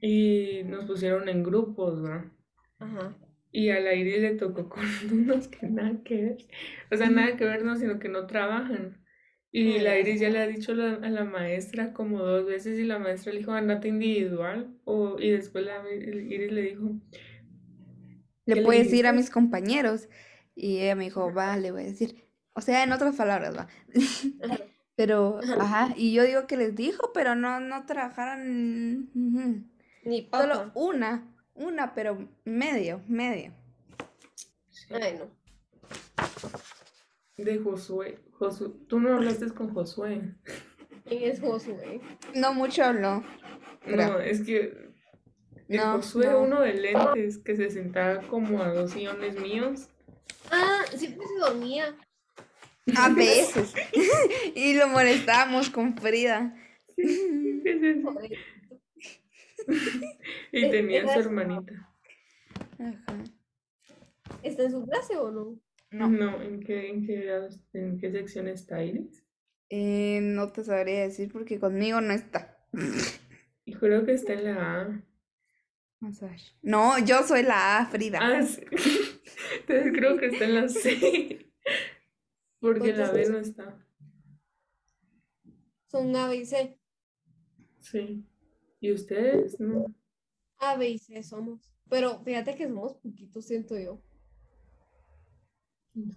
y 0.00 0.62
nos 0.64 0.84
pusieron 0.86 1.28
en 1.28 1.42
grupos, 1.42 2.02
¿va? 2.04 2.32
Ajá. 2.78 3.14
Y 3.52 3.70
a 3.70 3.80
la 3.80 3.94
Iris 3.94 4.20
le 4.20 4.34
tocó 4.36 4.68
con 4.68 4.84
unos 5.10 5.48
que 5.48 5.66
nada 5.68 6.02
que 6.04 6.16
ver. 6.22 6.38
O 6.92 6.96
sea, 6.96 7.10
nada 7.10 7.36
que 7.36 7.44
ver, 7.44 7.64
no, 7.64 7.76
sino 7.76 7.98
que 7.98 8.08
no 8.08 8.26
trabajan. 8.26 9.04
Y 9.52 9.78
la. 9.80 9.98
Iris 9.98 10.20
ya 10.20 10.28
le 10.30 10.40
ha 10.40 10.46
dicho 10.46 10.74
la- 10.74 10.94
a 10.94 11.10
la 11.10 11.24
maestra 11.24 11.92
como 11.92 12.20
dos 12.22 12.46
veces 12.46 12.78
y 12.78 12.84
la 12.84 12.98
maestra 12.98 13.32
le 13.32 13.38
dijo, 13.40 13.52
andate 13.52 13.88
individual. 13.88 14.74
O, 14.84 15.18
y 15.20 15.30
después 15.30 15.64
la 15.64 15.82
Iris 15.92 16.52
le 16.52 16.62
dijo, 16.62 17.00
¿Qué 18.48 18.54
le 18.54 18.62
le 18.62 18.62
puedes 18.62 18.84
decir 18.84 19.06
a 19.06 19.12
dijiste? 19.12 19.12
mis 19.12 19.30
compañeros. 19.30 20.08
Y 20.54 20.78
ella 20.80 20.94
me 20.94 21.04
dijo, 21.04 21.32
va, 21.32 21.56
le 21.56 21.70
voy 21.72 21.82
a 21.82 21.86
decir. 21.86 22.24
O 22.54 22.60
sea, 22.60 22.82
en 22.84 22.92
otras 22.92 23.16
palabras, 23.16 23.56
va. 23.56 23.68
Pero, 24.96 25.40
ajá, 25.58 25.92
y 25.96 26.12
yo 26.14 26.24
digo 26.24 26.46
que 26.46 26.56
les 26.56 26.74
dijo, 26.74 27.12
pero 27.12 27.34
no, 27.34 27.60
no 27.60 27.84
trabajaron. 27.86 29.10
Ni 30.04 30.22
Solo 30.32 30.64
papa. 30.64 30.72
una, 30.74 31.34
una, 31.54 31.94
pero 31.94 32.28
medio, 32.44 33.02
medio. 33.08 33.52
sí, 34.70 34.94
Ay, 34.94 35.14
no. 35.18 35.30
De 37.36 37.58
Josué. 37.58 38.18
Josué. 38.32 38.68
Tú 38.88 39.00
no 39.00 39.14
hablaste 39.14 39.48
con 39.52 39.72
Josué. 39.74 40.34
¿Quién 41.04 41.30
es 41.30 41.40
Josué? 41.40 42.00
No 42.34 42.52
mucho 42.54 42.84
habló. 42.84 43.22
No, 43.86 44.18
es 44.20 44.42
que 44.42 44.90
el 45.68 45.76
No, 45.76 45.92
Josué, 45.96 46.26
no. 46.26 46.40
uno 46.42 46.60
de 46.62 46.74
lentes, 46.74 47.38
que 47.38 47.56
se 47.56 47.70
sentaba 47.70 48.22
como 48.28 48.62
a 48.62 48.72
dos 48.72 48.92
sillones 48.92 49.38
míos. 49.40 49.88
Ah, 50.50 50.82
siempre 50.94 51.26
se 51.26 51.38
dormía. 51.38 51.94
A 52.96 53.08
veces. 53.14 53.74
y 54.54 54.74
lo 54.74 54.88
molestábamos 54.88 55.70
con 55.70 55.96
Frida. 55.96 56.54
Sí. 56.96 57.52
Y 60.52 60.70
tenía 60.70 61.12
su 61.12 61.18
hermanita. 61.20 61.92
Ajá. 62.78 63.24
¿Está 64.42 64.64
en 64.64 64.70
su 64.70 64.86
clase 64.86 65.16
o 65.16 65.30
no? 65.30 65.58
No. 65.96 66.08
No, 66.08 66.42
¿en 66.42 66.60
qué, 66.60 66.90
en 66.90 67.06
qué, 67.06 67.20
grado- 67.22 67.48
en 67.72 67.98
qué 67.98 68.10
sección 68.10 68.48
está 68.48 68.82
Iris? 68.84 69.24
Eh, 69.70 70.20
no 70.22 70.52
te 70.52 70.62
sabría 70.64 71.00
decir 71.02 71.32
porque 71.32 71.58
conmigo 71.58 72.00
no 72.00 72.12
está. 72.12 72.58
Y 73.64 73.74
creo 73.74 74.04
que 74.04 74.12
está 74.12 74.34
en 74.34 74.44
la 74.44 74.80
A. 74.82 75.02
Vamos 76.00 76.22
a 76.22 76.26
ver. 76.26 76.40
No, 76.62 76.98
yo 77.04 77.22
soy 77.22 77.42
la 77.42 77.78
A, 77.78 77.86
Frida. 77.86 78.18
Ah, 78.22 78.42
sí. 78.42 78.60
Entonces 79.60 79.92
creo 79.94 80.16
que 80.18 80.26
está 80.26 80.44
en 80.44 80.54
la 80.54 80.68
C. 80.68 81.50
Porque 82.60 82.92
la 82.92 83.10
B 83.10 83.28
no 83.28 83.38
está. 83.38 83.78
Son 85.90 86.14
A, 86.14 86.28
B 86.28 86.36
y 86.36 86.46
C. 86.46 86.78
Sí. 87.80 88.24
¿Y 88.80 88.92
ustedes? 88.92 89.58
No. 89.58 89.86
A, 90.58 90.76
B 90.76 90.90
y 90.90 90.98
C 90.98 91.22
somos. 91.22 91.72
Pero 91.88 92.22
fíjate 92.24 92.54
que 92.56 92.66
somos 92.66 92.94
poquitos, 92.98 93.46
siento 93.46 93.78
yo. 93.78 94.02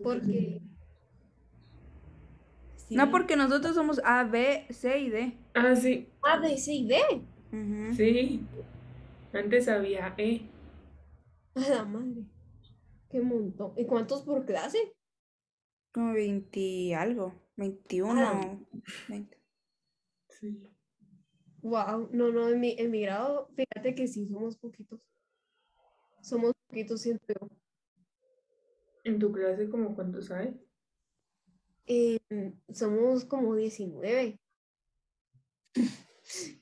Porque. 0.02 0.62
Sí. 2.76 2.96
No, 2.96 3.12
porque 3.12 3.36
nosotros 3.36 3.76
somos 3.76 4.02
A, 4.04 4.24
B, 4.24 4.66
C 4.70 5.00
y 5.00 5.10
D. 5.10 5.38
Ah, 5.54 5.76
sí. 5.76 6.10
A, 6.24 6.40
B, 6.40 6.58
C 6.58 6.74
y 6.74 6.88
D. 6.88 6.98
Sí. 7.96 8.42
Antes 9.34 9.68
había 9.68 10.14
E. 10.18 10.42
A 11.56 11.60
la 11.60 11.86
madre. 11.86 12.24
Qué 13.10 13.22
montón. 13.22 13.74
¿Y 13.78 13.86
cuántos 13.86 14.24
por 14.24 14.46
clase? 14.46 14.78
Como 15.92 16.14
20 16.14 16.60
y 16.60 16.94
algo. 16.94 17.34
21. 17.58 18.22
Ah. 18.22 18.58
20. 19.08 19.38
Sí. 20.30 20.64
Wow, 21.62 22.10
no, 22.14 22.32
no, 22.32 22.48
en 22.50 22.60
mi, 22.60 22.76
en 22.78 22.90
mi 22.90 23.02
grado, 23.02 23.50
fíjate 23.56 23.94
que 23.94 24.08
sí, 24.08 24.26
somos 24.28 24.58
poquitos. 24.58 25.02
Somos 26.22 26.54
poquitos, 26.68 27.02
siento 27.02 27.26
yo. 27.28 27.50
¿En 29.10 29.18
tu 29.18 29.32
clase 29.32 29.68
como 29.68 29.96
cuántos 29.96 30.30
hay? 30.30 30.56
Em, 31.88 32.62
somos 32.72 33.26
como 33.26 33.56
19. 33.56 34.40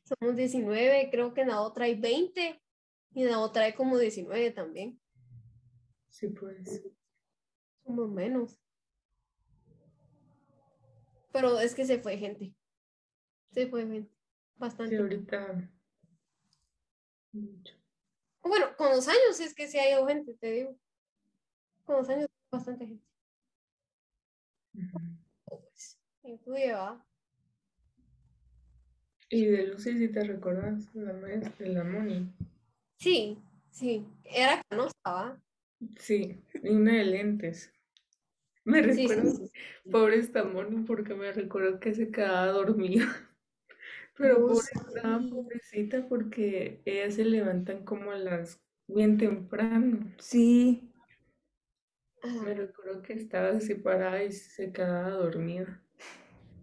Somos 0.06 0.38
19, 0.38 1.10
creo 1.12 1.34
que 1.34 1.42
en 1.42 1.50
la 1.50 1.60
otra 1.60 1.84
hay 1.86 2.00
20 2.00 2.64
y 3.12 3.24
en 3.24 3.30
la 3.30 3.40
otra 3.40 3.64
hay 3.66 3.74
como 3.74 3.98
19 3.98 4.52
también. 4.52 4.98
Sí, 6.10 6.30
pues. 6.30 6.84
Somos 7.84 8.10
menos. 8.12 8.58
Pero 11.34 11.60
es 11.60 11.76
que 11.76 11.84
se 11.84 12.00
fue 12.00 12.18
gente. 12.18 12.56
Se 13.52 13.68
fue 13.68 13.82
gente. 13.82 14.10
Sí, 14.10 14.54
Bastante. 14.56 14.98
ahorita. 14.98 15.70
mucho. 17.34 17.76
Bueno, 18.42 18.68
con 18.78 18.92
los 18.92 19.06
años 19.10 19.38
es 19.42 19.54
que 19.54 19.68
sí 19.68 19.78
ha 19.78 19.92
ido 19.92 20.08
gente, 20.08 20.34
te 20.36 20.50
digo. 20.50 20.78
Con 21.84 21.98
los 21.98 22.10
años, 22.10 22.30
bastante 22.52 22.86
gente. 22.88 23.06
Ujú. 24.74 25.00
Pues, 25.46 25.98
incluye, 26.24 26.74
¿va? 26.74 27.06
Y 29.30 29.46
de 29.46 29.68
Lucy, 29.68 29.98
si 29.98 30.10
te 30.10 30.22
recuerdas, 30.26 30.94
la 30.94 31.14
maestra, 31.14 31.66
la 31.66 31.86
Moni. 31.86 32.30
Sí, 33.00 33.38
sí. 33.72 34.06
Era 34.26 34.62
canosa, 34.70 34.94
¿va? 35.06 35.42
Sí, 36.00 36.44
y 36.64 36.70
una 36.70 36.94
de 36.98 37.06
lentes. 37.06 37.72
Me 38.66 38.82
sí, 38.82 39.08
recuerdo, 39.08 39.32
sí, 39.32 39.48
sí. 39.84 39.92
pobre 39.92 40.18
esta 40.20 40.44
Moni, 40.46 40.84
porque 40.86 41.16
me 41.16 41.32
recuerdo 41.34 41.80
que 41.80 41.94
se 41.96 42.12
quedaba 42.12 42.48
dormida. 42.54 43.06
Pero 44.18 44.38
Oh, 44.44 44.48
pobre 44.48 44.68
estaba 44.74 45.20
pobrecita 45.30 46.08
porque 46.10 46.82
ellas 46.86 47.16
se 47.16 47.26
levantan 47.26 47.86
como 47.86 48.12
a 48.12 48.18
las 48.18 48.62
bien 48.88 49.18
temprano. 49.18 50.00
Sí. 50.20 50.87
Me 52.34 52.54
recuerdo 52.54 53.02
que 53.02 53.14
estaba 53.14 53.50
así 53.50 53.76
parada 53.76 54.24
y 54.24 54.32
se 54.32 54.72
quedaba 54.72 55.12
dormida. 55.12 55.82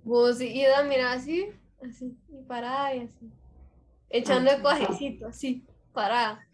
Vos 0.05 0.41
y 0.41 0.65
ella 0.65 0.83
mira 0.85 1.13
así, 1.13 1.49
así, 1.83 2.17
y 2.29 2.43
parada 2.43 2.95
y 2.95 3.01
así. 3.01 3.33
Echando 4.11 4.51
el 4.51 4.63
cuajecito, 4.63 5.27
así, 5.29 5.67
parada. 5.93 6.47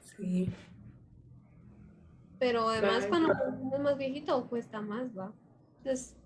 Sí, 0.00 0.54
Pero 2.38 2.68
además 2.68 3.06
cuando 3.06 3.30
uno 3.60 3.76
es 3.76 3.82
más 3.82 3.98
viejito 3.98 4.48
cuesta 4.48 4.80
más, 4.80 5.16
va. 5.16 5.34
Entonces, 5.78 6.16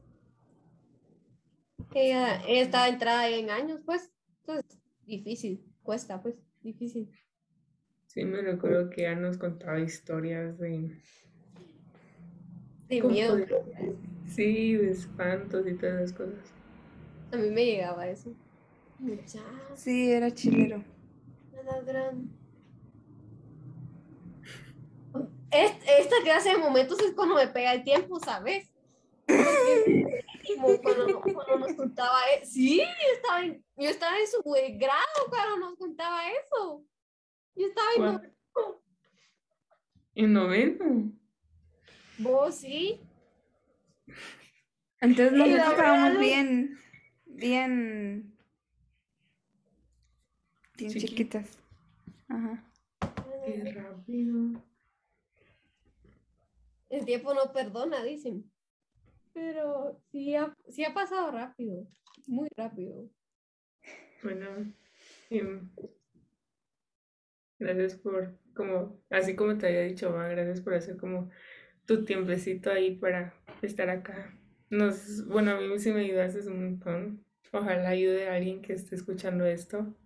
ella, 1.94 2.42
ella 2.46 2.62
está 2.62 2.88
entrada 2.88 3.28
en 3.28 3.50
años, 3.50 3.80
pues. 3.84 4.10
Entonces, 4.40 4.78
difícil, 5.06 5.64
cuesta, 5.82 6.22
pues, 6.22 6.36
difícil. 6.62 7.10
sí, 8.06 8.24
me 8.24 8.42
recuerdo 8.42 8.90
que 8.90 9.02
ella 9.02 9.16
nos 9.16 9.38
contaba 9.38 9.80
historias 9.80 10.58
de, 10.58 10.90
De 12.88 13.02
miedo. 13.02 13.36
de- 13.36 13.96
sí, 14.26 14.74
de 14.76 14.90
espantos 14.90 15.66
y 15.66 15.74
todas 15.74 16.02
esas 16.02 16.12
cosas. 16.16 16.34
A 17.32 17.36
mí 17.36 17.50
me 17.50 17.64
llegaba 17.66 18.06
eso. 18.08 18.32
Muchas, 18.98 19.42
Sí, 19.74 20.10
era 20.10 20.30
chilero. 20.32 20.82
nada 21.52 21.80
grande. 21.82 22.28
Es- 25.50 25.76
esta 25.98 26.16
clase 26.22 26.50
de 26.50 26.58
momentos 26.58 26.98
es 27.00 27.12
cuando 27.12 27.34
me 27.34 27.46
pega 27.48 27.72
el 27.72 27.82
tiempo, 27.84 28.18
¿sabes? 28.20 28.70
Como 29.26 30.78
cuando, 30.82 31.20
cuando 31.20 31.58
nos 31.58 31.72
contaba 31.74 32.18
eso. 32.40 32.50
Sí, 32.52 32.78
yo 32.78 33.14
estaba 33.14 33.44
en, 33.44 33.64
yo 33.76 33.88
estaba 33.90 34.18
en 34.18 34.26
su 34.26 34.42
grado 34.78 35.26
cuando 35.28 35.56
nos 35.58 35.76
contaba 35.76 36.22
eso. 36.30 36.82
Yo 37.54 37.66
estaba 37.66 37.88
en 37.94 38.02
¿Cuál? 38.02 38.12
noveno. 38.14 38.82
En 40.14 40.32
noveno. 40.32 41.12
Vos 42.18 42.56
sí. 42.56 43.00
Entonces 45.00 45.32
Y 45.32 45.36
la 45.36 45.46
nosotros 45.46 45.70
estábamos 45.72 46.18
bien, 46.20 46.78
bien, 47.26 48.36
bien 50.76 50.90
Chiqui- 50.90 51.00
chiquitas. 51.00 51.58
Ajá. 52.28 52.64
Qué 53.44 53.72
rápido. 53.72 54.62
El 56.90 57.04
tiempo 57.04 57.34
no 57.34 57.52
perdona, 57.52 58.02
dicen. 58.02 58.50
Pero 59.32 60.00
sí 60.10 60.34
ha, 60.34 60.54
sí 60.68 60.84
ha 60.84 60.92
pasado 60.94 61.30
rápido, 61.30 61.86
muy 62.26 62.48
rápido. 62.56 63.08
Bueno, 64.22 64.72
gracias 67.60 67.94
por, 67.96 68.36
como, 68.54 69.00
así 69.10 69.36
como 69.36 69.56
te 69.56 69.68
había 69.68 69.82
dicho, 69.82 70.10
Ma, 70.10 70.26
gracias 70.28 70.60
por 70.60 70.74
hacer 70.74 70.96
como 70.96 71.30
tu 71.88 72.04
tiempecito 72.04 72.70
ahí 72.70 72.94
para 72.94 73.32
estar 73.62 73.88
acá. 73.88 74.30
Nos, 74.68 75.26
bueno, 75.26 75.52
a 75.52 75.60
mí 75.60 75.78
sí 75.78 75.90
me 75.90 76.02
ayudaste 76.02 76.46
un 76.46 76.62
montón. 76.62 77.24
Ojalá 77.50 77.88
ayude 77.88 78.28
a 78.28 78.34
alguien 78.34 78.60
que 78.60 78.74
esté 78.74 78.94
escuchando 78.94 79.46
esto. 79.46 79.96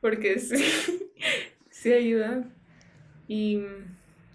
Porque 0.00 0.38
sí, 0.38 0.54
sí 1.70 1.92
ayuda. 1.92 2.48
Y 3.26 3.64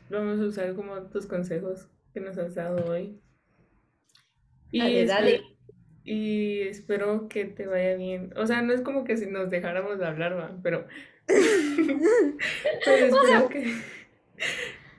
vamos 0.09 0.41
a 0.41 0.43
usar 0.43 0.75
como 0.75 1.01
tus 1.03 1.25
consejos 1.25 1.87
que 2.13 2.19
nos 2.19 2.37
has 2.37 2.55
dado 2.55 2.91
hoy. 2.91 3.17
Y 4.71 4.79
Dale, 4.79 5.05
dale. 5.05 5.41
y 6.03 6.59
espero 6.63 7.29
que 7.29 7.45
te 7.45 7.65
vaya 7.65 7.95
bien. 7.95 8.33
O 8.35 8.45
sea, 8.45 8.61
no 8.61 8.73
es 8.73 8.81
como 8.81 9.05
que 9.05 9.15
si 9.15 9.27
nos 9.27 9.49
dejáramos 9.49 9.99
de 9.99 10.05
hablar, 10.05 10.37
va, 10.37 10.59
pero, 10.61 10.85
pero 11.27 13.05
espero 13.05 13.47
que, 13.47 13.73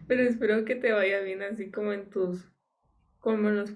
pero 0.09 0.23
espero 0.23 0.65
que 0.65 0.77
te 0.77 0.93
vaya 0.93 1.21
bien 1.21 1.43
así 1.43 1.71
como 1.71 1.93
en 1.93 2.11
tus, 2.11 2.45
como 3.21 3.51
los, 3.51 3.75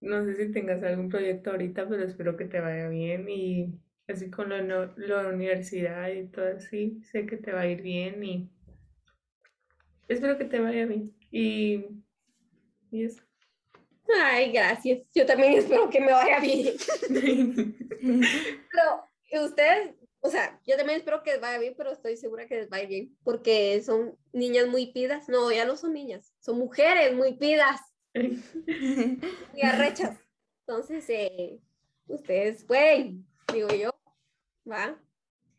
no 0.00 0.24
sé 0.24 0.36
si 0.36 0.52
tengas 0.52 0.82
algún 0.82 1.08
proyecto 1.08 1.50
ahorita, 1.52 1.88
pero 1.88 2.04
espero 2.04 2.36
que 2.36 2.46
te 2.46 2.60
vaya 2.60 2.88
bien 2.88 3.28
y 3.28 3.74
así 4.08 4.30
con 4.30 4.50
la, 4.50 4.62
no- 4.62 4.92
la 4.96 5.28
universidad 5.28 6.10
y 6.10 6.26
todo 6.28 6.56
así, 6.56 7.00
sé 7.04 7.26
que 7.26 7.36
te 7.36 7.52
va 7.52 7.62
a 7.62 7.68
ir 7.68 7.82
bien 7.82 8.22
y 8.24 8.50
espero 10.08 10.38
que 10.38 10.44
te 10.44 10.60
vaya 10.60 10.86
bien. 10.86 11.14
Y, 11.30 11.84
y 12.90 13.04
eso. 13.04 13.22
Ay, 14.22 14.52
gracias. 14.52 15.00
Yo 15.14 15.24
también 15.24 15.54
espero 15.54 15.88
que 15.88 16.00
me 16.00 16.12
vaya 16.12 16.40
bien. 16.40 16.74
Pero 18.70 19.44
ustedes, 19.44 19.94
o 20.20 20.28
sea, 20.30 20.60
yo 20.66 20.76
también 20.76 20.98
espero 20.98 21.22
que 21.22 21.32
les 21.32 21.40
vaya 21.40 21.58
bien, 21.58 21.74
pero 21.76 21.90
estoy 21.92 22.16
segura 22.16 22.46
que 22.46 22.56
les 22.56 22.70
va 22.70 22.76
a 22.78 22.82
ir 22.82 22.88
bien, 22.88 23.16
porque 23.24 23.80
son 23.82 24.16
niñas 24.32 24.68
muy 24.68 24.92
pidas. 24.92 25.28
No, 25.28 25.50
ya 25.50 25.64
no 25.64 25.76
son 25.76 25.92
niñas, 25.94 26.34
son 26.40 26.58
mujeres 26.58 27.14
muy 27.14 27.34
pidas, 27.36 27.80
muy 28.14 29.62
arrechas. 29.62 30.18
Entonces, 30.66 31.04
eh, 31.08 31.60
ustedes 32.06 32.64
pueden, 32.64 33.26
digo 33.52 33.68
yo. 33.70 33.90
Va, 34.70 35.00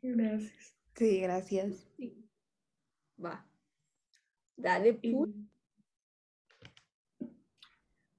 Gracias. 0.04 0.76
Sí, 0.96 1.22
gracias. 1.22 1.88
va. 3.24 3.46
Dale, 4.56 5.00
Y, 5.02 5.14
pu- 5.14 5.48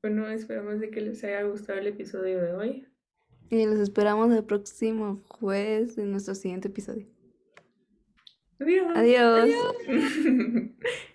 Bueno, 0.03 0.29
esperamos 0.31 0.81
de 0.81 0.91
que 0.91 1.01
les 1.01 1.23
haya 1.23 1.43
gustado 1.43 1.79
el 1.79 1.87
episodio 1.89 2.41
de 2.43 2.53
hoy. 2.55 2.89
Y 3.53 3.67
los 3.67 3.81
esperamos 3.81 4.33
el 4.33 4.45
próximo 4.45 5.21
jueves 5.29 5.99
en 5.99 6.11
nuestro 6.11 6.35
siguiente 6.35 6.69
episodio. 6.69 7.07
Adiós. 8.59 8.97
Adiós. 8.97 9.51